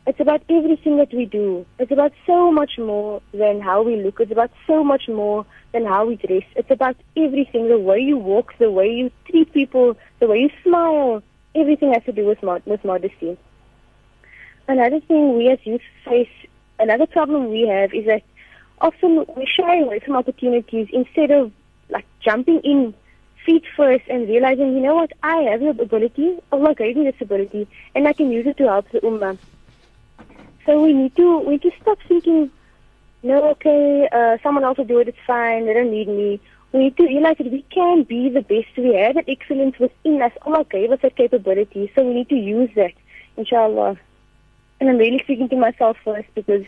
It's 0.06 0.20
about 0.20 0.42
everything 0.50 0.98
that 0.98 1.14
we 1.14 1.24
do. 1.24 1.64
It's 1.78 1.90
about 1.90 2.12
so 2.26 2.52
much 2.52 2.78
more 2.78 3.22
than 3.32 3.60
how 3.60 3.82
we 3.82 3.96
look. 3.96 4.20
It's 4.20 4.30
about 4.30 4.50
so 4.66 4.84
much 4.84 5.08
more 5.08 5.46
than 5.72 5.86
how 5.86 6.04
we 6.04 6.16
dress. 6.16 6.42
It's 6.56 6.70
about 6.70 6.96
everything, 7.16 7.68
the 7.68 7.78
way 7.78 8.00
you 8.00 8.18
walk, 8.18 8.52
the 8.58 8.70
way 8.70 8.88
you 8.88 9.10
treat 9.30 9.52
people, 9.54 9.96
the 10.20 10.26
way 10.26 10.40
you 10.40 10.50
smile. 10.62 11.22
Everything 11.54 11.94
has 11.94 12.04
to 12.04 12.12
do 12.12 12.26
with, 12.26 12.42
mod- 12.42 12.66
with 12.66 12.84
modesty. 12.84 13.38
Another 14.68 15.00
thing 15.00 15.38
we 15.38 15.48
as 15.48 15.58
youth 15.64 15.80
face, 16.04 16.28
another 16.78 17.06
problem 17.06 17.50
we 17.50 17.66
have 17.66 17.94
is 17.94 18.04
that 18.04 18.22
often 18.82 19.24
we 19.36 19.46
shy 19.46 19.80
away 19.80 20.00
from 20.00 20.16
opportunities 20.16 20.88
instead 20.92 21.30
of 21.30 21.50
like 21.88 22.04
jumping 22.20 22.60
in 22.60 22.92
feet 23.46 23.64
first 23.74 24.04
and 24.08 24.28
realizing, 24.28 24.74
you 24.74 24.80
know 24.80 24.96
what, 24.96 25.12
I 25.22 25.36
have 25.50 25.60
the 25.60 25.70
ability, 25.70 26.38
Allah 26.52 26.74
gave 26.74 26.96
me 26.96 27.04
this 27.04 27.20
ability, 27.20 27.68
and 27.94 28.08
I 28.08 28.12
can 28.12 28.30
use 28.30 28.46
it 28.46 28.56
to 28.58 28.64
help 28.64 28.90
the 28.90 29.00
ummah. 29.00 29.38
So 30.66 30.82
we 30.82 30.92
need 30.92 31.14
to 31.16 31.38
we 31.40 31.58
to 31.58 31.70
stop 31.80 31.98
thinking, 32.08 32.50
no, 33.22 33.50
okay, 33.50 34.08
uh, 34.10 34.38
someone 34.42 34.64
else 34.64 34.78
will 34.78 34.84
do 34.84 34.98
it, 34.98 35.08
it's 35.08 35.18
fine, 35.26 35.66
they 35.66 35.74
don't 35.74 35.90
need 35.90 36.08
me. 36.08 36.40
We 36.72 36.80
need 36.80 36.96
to 36.96 37.04
realize 37.04 37.36
that 37.38 37.52
we 37.52 37.62
can 37.70 38.02
be 38.02 38.28
the 38.28 38.42
best. 38.42 38.76
We 38.76 38.94
have 38.94 39.14
that 39.14 39.28
excellence 39.28 39.78
within 39.78 40.20
us. 40.20 40.32
Allah 40.42 40.64
gave 40.68 40.90
us 40.90 41.00
that 41.02 41.16
capability, 41.16 41.92
so 41.94 42.04
we 42.04 42.14
need 42.14 42.28
to 42.30 42.36
use 42.36 42.70
that, 42.74 42.92
inshallah 43.36 43.98
and 44.80 44.90
I'm 44.90 44.98
really 44.98 45.20
speaking 45.20 45.48
to 45.48 45.56
myself 45.56 45.96
first 46.04 46.28
because 46.34 46.64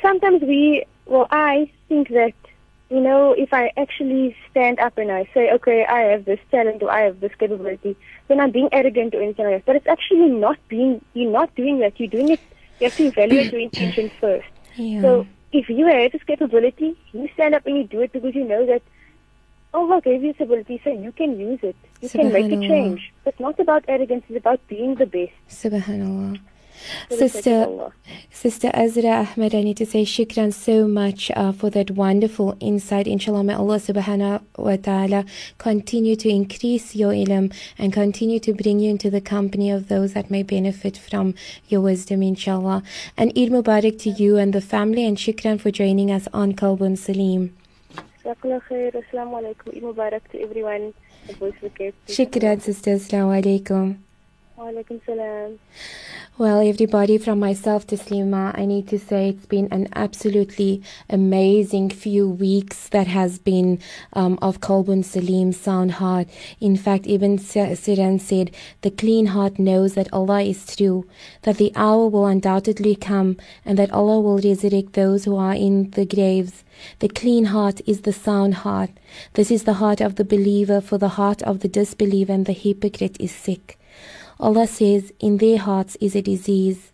sometimes 0.00 0.42
we, 0.42 0.84
well, 1.06 1.26
I 1.30 1.70
think 1.88 2.08
that, 2.08 2.32
you 2.90 3.00
know, 3.00 3.32
if 3.32 3.52
I 3.52 3.72
actually 3.76 4.36
stand 4.50 4.78
up 4.78 4.98
and 4.98 5.10
I 5.10 5.28
say, 5.34 5.50
okay, 5.52 5.84
I 5.84 6.00
have 6.00 6.24
this 6.24 6.40
talent 6.50 6.82
or 6.82 6.90
I 6.90 7.00
have 7.02 7.20
this 7.20 7.34
capability, 7.34 7.96
then 8.28 8.40
I'm 8.40 8.50
being 8.50 8.68
arrogant 8.72 9.14
or 9.14 9.22
anything 9.22 9.46
like 9.46 9.56
that. 9.56 9.66
But 9.66 9.76
it's 9.76 9.86
actually 9.86 10.28
not 10.28 10.58
being, 10.68 11.04
you're 11.14 11.30
not 11.30 11.54
doing 11.54 11.80
that. 11.80 11.98
You're 11.98 12.08
doing 12.08 12.30
it, 12.30 12.40
you 12.82 12.88
have 12.88 12.96
to 12.96 13.04
evaluate 13.04 13.52
your 13.52 13.60
intention 13.60 14.10
first. 14.20 14.48
Yeah. 14.74 15.02
So 15.02 15.26
if 15.52 15.68
you 15.68 15.86
have 15.86 16.10
this 16.12 16.22
capability, 16.24 16.96
you 17.12 17.28
stand 17.34 17.54
up 17.54 17.64
and 17.66 17.76
you 17.76 17.84
do 17.84 18.00
it 18.00 18.12
because 18.12 18.34
you 18.34 18.44
know 18.44 18.66
that 18.66 18.82
oh, 19.72 19.90
Allah 19.90 20.00
gave 20.00 20.22
you 20.22 20.32
this 20.32 20.40
ability 20.40 20.80
so 20.82 20.90
you 20.90 21.12
can 21.12 21.38
use 21.38 21.60
it. 21.62 21.76
You 22.00 22.08
can 22.08 22.32
make 22.32 22.50
a 22.50 22.56
change. 22.56 23.12
It's 23.24 23.38
not 23.38 23.60
about 23.60 23.84
arrogance, 23.86 24.24
it's 24.28 24.38
about 24.38 24.60
being 24.66 24.96
the 24.96 25.06
best. 25.06 25.32
Subhanallah. 25.48 26.40
Sister, 27.10 27.92
Sister 28.30 28.70
Azra 28.74 29.28
Ahmed, 29.36 29.54
I 29.54 29.62
need 29.62 29.76
to 29.76 29.86
say 29.86 30.04
shukran 30.04 30.52
so 30.52 30.86
much 30.86 31.30
uh, 31.36 31.52
for 31.52 31.70
that 31.70 31.90
wonderful 31.92 32.56
insight. 32.60 33.06
Inshallah, 33.06 33.44
may 33.44 33.54
Allah 33.54 33.76
subhanahu 33.76 34.42
wa 34.56 34.76
ta'ala 34.76 35.24
continue 35.58 36.16
to 36.16 36.28
increase 36.28 36.94
your 36.94 37.12
ilm 37.12 37.52
and 37.78 37.92
continue 37.92 38.40
to 38.40 38.52
bring 38.52 38.80
you 38.80 38.90
into 38.90 39.10
the 39.10 39.20
company 39.20 39.70
of 39.70 39.88
those 39.88 40.12
that 40.14 40.30
may 40.30 40.42
benefit 40.42 40.96
from 40.96 41.34
your 41.68 41.80
wisdom, 41.80 42.22
inshallah. 42.22 42.82
And 43.16 43.30
Eid 43.36 43.50
Mubarak 43.50 43.98
to 44.00 44.10
you 44.10 44.36
and 44.36 44.52
the 44.52 44.60
family, 44.60 45.04
and 45.04 45.16
shukran 45.16 45.60
for 45.60 45.70
joining 45.70 46.10
us 46.10 46.28
on 46.32 46.54
Qalbun 46.54 46.98
Salim. 46.98 47.56
Assalamu 48.24 49.40
alaikum. 49.40 49.76
Eid 49.76 49.82
Mubarak 49.82 50.30
to 50.30 50.40
everyone. 50.40 50.94
Shukran, 51.28 52.60
Sister. 52.60 52.92
Assalamu 52.92 53.42
alaikum. 53.42 53.98
salam. 55.06 55.58
Well, 56.42 56.58
everybody, 56.58 57.18
from 57.18 57.38
myself 57.38 57.86
to 57.86 57.96
Slima, 57.96 58.58
I 58.58 58.64
need 58.64 58.88
to 58.88 58.98
say 58.98 59.28
it's 59.28 59.46
been 59.46 59.68
an 59.70 59.86
absolutely 59.94 60.82
amazing 61.08 61.90
few 61.90 62.28
weeks 62.28 62.88
that 62.88 63.06
has 63.06 63.38
been 63.38 63.78
um, 64.14 64.40
of 64.42 64.58
Qalbun 64.58 65.04
Salim, 65.04 65.52
sound 65.52 65.92
heart. 65.92 66.26
In 66.58 66.76
fact, 66.76 67.06
Ibn 67.06 67.38
Sirin 67.38 68.20
said, 68.20 68.50
The 68.80 68.90
clean 68.90 69.26
heart 69.26 69.60
knows 69.60 69.94
that 69.94 70.12
Allah 70.12 70.42
is 70.42 70.66
true, 70.66 71.06
that 71.42 71.58
the 71.58 71.70
hour 71.76 72.08
will 72.08 72.26
undoubtedly 72.26 72.96
come, 72.96 73.36
and 73.64 73.78
that 73.78 73.92
Allah 73.92 74.20
will 74.20 74.38
resurrect 74.38 74.94
those 74.94 75.24
who 75.24 75.36
are 75.36 75.54
in 75.54 75.92
the 75.92 76.04
graves. 76.04 76.64
The 76.98 77.08
clean 77.08 77.44
heart 77.54 77.80
is 77.86 78.00
the 78.00 78.12
sound 78.12 78.54
heart. 78.66 78.90
This 79.34 79.52
is 79.52 79.62
the 79.62 79.74
heart 79.74 80.00
of 80.00 80.16
the 80.16 80.24
believer, 80.24 80.80
for 80.80 80.98
the 80.98 81.10
heart 81.20 81.40
of 81.44 81.60
the 81.60 81.68
disbeliever 81.68 82.32
and 82.32 82.46
the 82.46 82.52
hypocrite 82.52 83.16
is 83.20 83.30
sick. 83.30 83.78
Allah 84.42 84.66
says, 84.66 85.12
In 85.20 85.36
their 85.36 85.56
hearts 85.56 85.96
is 86.00 86.16
a 86.16 86.20
disease. 86.20 86.90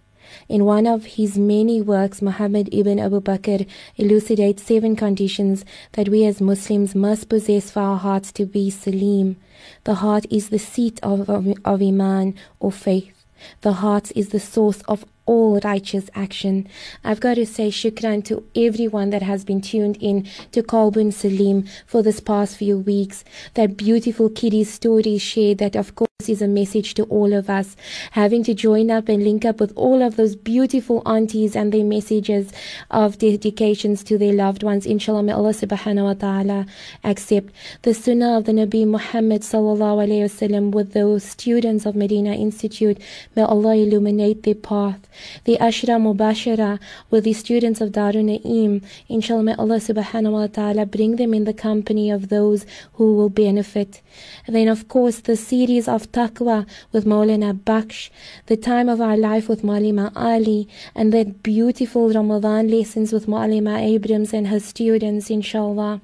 In 0.50 0.66
one 0.66 0.86
of 0.86 1.16
his 1.16 1.38
many 1.38 1.80
works, 1.80 2.20
Muhammad 2.20 2.68
ibn 2.72 2.98
Abu 2.98 3.22
Bakr 3.22 3.66
elucidates 3.96 4.62
seven 4.62 4.94
conditions 4.94 5.64
that 5.92 6.10
we 6.10 6.26
as 6.26 6.42
Muslims 6.42 6.94
must 6.94 7.30
possess 7.30 7.70
for 7.70 7.80
our 7.80 7.96
hearts 7.96 8.32
to 8.32 8.44
be 8.44 8.68
salim. 8.68 9.36
The 9.84 9.94
heart 9.94 10.26
is 10.28 10.50
the 10.50 10.58
seat 10.58 11.00
of, 11.02 11.30
of, 11.30 11.46
of 11.64 11.80
Iman 11.80 12.34
or 12.60 12.70
faith. 12.70 13.14
The 13.62 13.72
heart 13.72 14.12
is 14.14 14.28
the 14.28 14.40
source 14.40 14.82
of 14.82 15.06
all 15.28 15.60
righteous 15.62 16.08
action. 16.14 16.66
I've 17.04 17.20
got 17.20 17.34
to 17.34 17.44
say 17.44 17.68
shukran 17.68 18.24
to 18.24 18.42
everyone 18.56 19.10
that 19.10 19.22
has 19.22 19.44
been 19.44 19.60
tuned 19.60 19.98
in 20.00 20.26
to 20.52 20.62
Qalbun 20.62 21.12
Salim 21.12 21.68
for 21.86 22.02
this 22.02 22.18
past 22.18 22.56
few 22.56 22.78
weeks. 22.78 23.24
That 23.54 23.76
beautiful 23.76 24.30
kiddie 24.30 24.64
story 24.64 25.18
shared 25.18 25.58
that 25.58 25.76
of 25.76 25.94
course 25.94 26.08
is 26.26 26.42
a 26.42 26.48
message 26.48 26.94
to 26.94 27.04
all 27.04 27.32
of 27.32 27.48
us. 27.48 27.76
Having 28.12 28.42
to 28.44 28.54
join 28.54 28.90
up 28.90 29.08
and 29.08 29.22
link 29.22 29.44
up 29.44 29.60
with 29.60 29.72
all 29.76 30.02
of 30.02 30.16
those 30.16 30.34
beautiful 30.34 31.02
aunties 31.06 31.54
and 31.54 31.72
their 31.72 31.84
messages 31.84 32.50
of 32.90 33.18
dedications 33.18 34.02
to 34.04 34.18
their 34.18 34.32
loved 34.32 34.62
ones. 34.62 34.84
Inshallah, 34.84 35.22
may 35.22 35.32
Allah 35.32 35.50
subhanahu 35.50 36.04
wa 36.04 36.14
ta'ala 36.14 36.66
accept 37.04 37.52
the 37.82 37.94
sunnah 37.94 38.36
of 38.38 38.46
the 38.46 38.52
Nabi 38.52 38.86
Muhammad 38.86 39.42
sallallahu 39.42 40.08
alayhi 40.08 40.26
wasallam 40.26 40.72
with 40.72 40.92
those 40.92 41.22
students 41.22 41.86
of 41.86 41.94
Medina 41.94 42.34
Institute. 42.34 42.98
May 43.36 43.42
Allah 43.42 43.76
illuminate 43.76 44.42
their 44.42 44.56
path. 44.56 45.06
The 45.44 45.56
Ashra 45.58 45.98
Mubashara 45.98 46.78
with 47.10 47.24
the 47.24 47.32
students 47.32 47.80
of 47.80 47.90
Darun 47.92 48.26
Naim. 48.26 48.82
Inshallah, 49.08 49.42
may 49.42 49.54
Allah 49.54 49.76
subhanahu 49.76 50.32
wa 50.32 50.46
ta'ala 50.46 50.86
bring 50.86 51.16
them 51.16 51.34
in 51.34 51.44
the 51.44 51.54
company 51.54 52.10
of 52.10 52.28
those 52.28 52.66
who 52.94 53.14
will 53.16 53.28
benefit. 53.28 54.00
Then, 54.46 54.68
of 54.68 54.88
course, 54.88 55.20
the 55.20 55.36
series 55.36 55.88
of 55.88 56.10
Taqwa 56.12 56.66
with 56.92 57.04
Maulana 57.04 57.52
Baksh, 57.58 58.10
the 58.46 58.56
time 58.56 58.88
of 58.88 59.00
our 59.00 59.16
life 59.16 59.48
with 59.48 59.62
Malima 59.62 60.12
Ali, 60.16 60.68
and 60.94 61.12
the 61.12 61.24
beautiful 61.24 62.10
Ramadan 62.10 62.68
lessons 62.68 63.12
with 63.12 63.26
Malima 63.26 63.78
Abrams 63.80 64.32
and 64.32 64.48
her 64.48 64.60
students, 64.60 65.30
inshallah. 65.30 66.00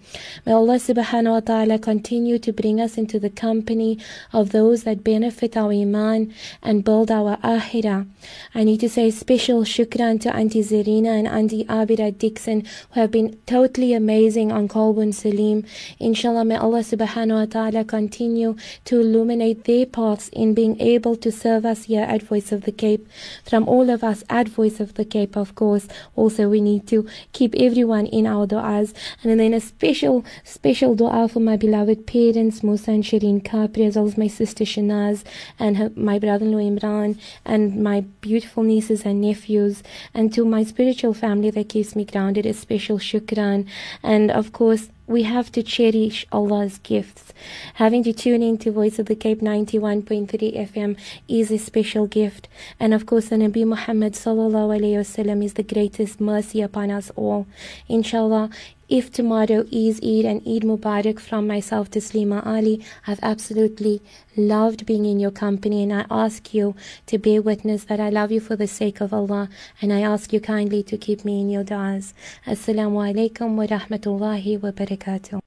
May 0.47 0.53
Allah 0.53 0.77
subhanahu 0.77 1.33
wa 1.33 1.41
ta'ala 1.41 1.79
continue 1.79 2.39
to 2.39 2.53
bring 2.53 2.81
us 2.81 2.97
into 2.99 3.19
the 3.19 3.31
company 3.31 3.99
of 4.33 4.53
those 4.53 4.85
that 4.85 5.05
benefit 5.05 5.57
our 5.57 5.73
iman 5.73 6.33
and 6.63 6.85
build 6.85 7.11
our 7.11 7.37
akhirah. 7.39 8.07
I 8.55 8.65
need 8.65 8.81
to 8.81 8.89
say 8.89 9.04
special 9.11 9.63
shukran 9.63 10.21
to 10.21 10.35
Auntie 10.35 10.63
Zarina 10.63 11.19
and 11.19 11.29
Auntie 11.29 11.65
Abida 11.65 12.17
Dixon 12.17 12.65
who 12.93 13.01
have 13.01 13.11
been 13.11 13.39
totally 13.47 13.93
amazing 13.93 14.53
on 14.53 14.69
Qalbun 14.69 15.13
Salim. 15.13 15.65
Inshallah, 15.99 16.45
may 16.45 16.57
Allah 16.57 16.81
subhanahu 16.81 17.41
wa 17.41 17.45
ta'ala 17.47 17.85
continue 17.85 18.57
to 18.85 19.01
illuminate 19.01 19.65
their 19.65 19.87
paths 19.87 20.29
in 20.29 20.55
being 20.55 20.81
able 20.81 21.17
to 21.17 21.31
serve 21.33 21.65
us 21.65 21.85
here 21.85 22.05
at 22.05 22.23
Voice 22.23 22.53
of 22.53 22.63
the 22.63 22.73
Cape. 22.73 23.07
From 23.45 23.69
all 23.69 23.91
of 23.91 24.05
us 24.05 24.25
at 24.29 24.49
Voice 24.49 24.81
of 24.81 24.95
the 24.95 25.05
Cape, 25.05 25.37
of 25.37 25.55
course, 25.55 25.89
also 26.17 26.49
we 26.49 26.61
need 26.61 26.87
to 26.89 27.07
keep 27.33 27.55
everyone 27.57 28.07
in 28.07 28.27
our 28.27 28.47
du'as. 28.47 28.95
And 29.23 29.39
then 29.39 29.55
a 29.55 29.61
special, 29.61 30.25
special 30.45 30.95
dua 30.95 31.29
for 31.29 31.41
my 31.41 31.57
beloved 31.57 32.07
parents, 32.07 32.63
Musa 32.63 32.91
and 32.91 33.05
Shireen 33.05 33.45
Capri, 33.45 33.85
as 33.85 33.97
well 33.97 34.07
as 34.07 34.19
my 34.19 34.29
sister 34.29 34.65
Shanaz 34.65 35.25
and 35.59 35.77
her, 35.77 35.91
my 35.97 36.19
brother-in-law 36.19 36.59
Imran 36.59 37.19
and 37.45 37.83
my 37.83 38.01
beautiful 38.21 38.63
nieces 38.95 39.07
and 39.07 39.21
nephews 39.21 39.83
and 40.13 40.33
to 40.33 40.45
my 40.45 40.65
spiritual 40.65 41.15
family 41.15 41.51
that 41.51 41.69
keeps 41.69 41.97
me 41.97 42.05
grounded 42.05 42.47
a 42.47 42.53
special 42.53 42.99
shukran 42.99 43.67
and 44.03 44.31
of 44.31 44.53
course 44.53 44.89
we 45.07 45.25
have 45.25 45.53
to 45.53 45.63
cherish 45.63 46.27
Allah's 46.33 46.79
gifts. 46.79 47.35
Having 47.75 48.05
to 48.05 48.15
tune 48.15 48.43
in 48.43 48.57
to 48.59 48.73
Voice 48.73 48.99
of 48.99 49.05
the 49.05 49.15
Cape 49.15 49.43
91.3 49.43 50.57
FM 50.57 50.99
is 51.29 51.51
a 51.51 51.59
special 51.59 52.07
gift. 52.07 52.49
And 52.81 52.95
of 52.95 53.05
course, 53.05 53.29
the 53.29 53.37
Nabi 53.37 53.67
Muhammad 53.67 54.15
sallallahu 54.15 54.79
alayhi 54.79 54.97
wasallam 54.97 55.45
is 55.45 55.55
the 55.55 55.63
greatest 55.63 56.23
mercy 56.23 56.63
upon 56.63 56.91
us 56.91 57.11
all. 57.17 57.47
Inshallah, 57.87 58.49
if 58.89 59.11
tomorrow 59.13 59.65
is 59.71 59.99
Eid 60.03 60.25
and 60.25 60.41
Eid 60.47 60.63
Mubarak 60.63 61.19
from 61.19 61.47
myself 61.47 61.91
to 61.93 62.01
Slima 62.01 62.45
Ali, 62.47 62.85
I've 63.07 63.21
absolutely 63.23 64.03
loved 64.37 64.87
being 64.87 65.07
in 65.07 65.21
your 65.21 65.31
company 65.31 65.83
and 65.83 65.93
I 65.93 66.07
ask 66.11 66.53
you 66.53 66.75
to 67.07 67.19
bear 67.19 67.41
witness 67.41 67.85
that 67.85 68.01
I 68.01 68.11
love 68.11 68.31
you 68.31 68.41
for 68.41 68.57
the 68.57 68.67
sake 68.67 69.01
of 69.01 69.13
Allah 69.13 69.49
and 69.81 69.93
I 69.93 70.01
ask 70.01 70.33
you 70.33 70.41
kindly 70.41 70.83
to 70.85 70.99
keep 70.99 71.25
me 71.25 71.41
in 71.41 71.49
your 71.49 71.65
du'as. 71.65 72.13
Assalamu 72.47 73.01
alaikum 73.13 73.57
wa 73.57 73.67
rahmatullahi 73.67 74.61
wa 74.61 74.71
barakatuh. 74.71 75.41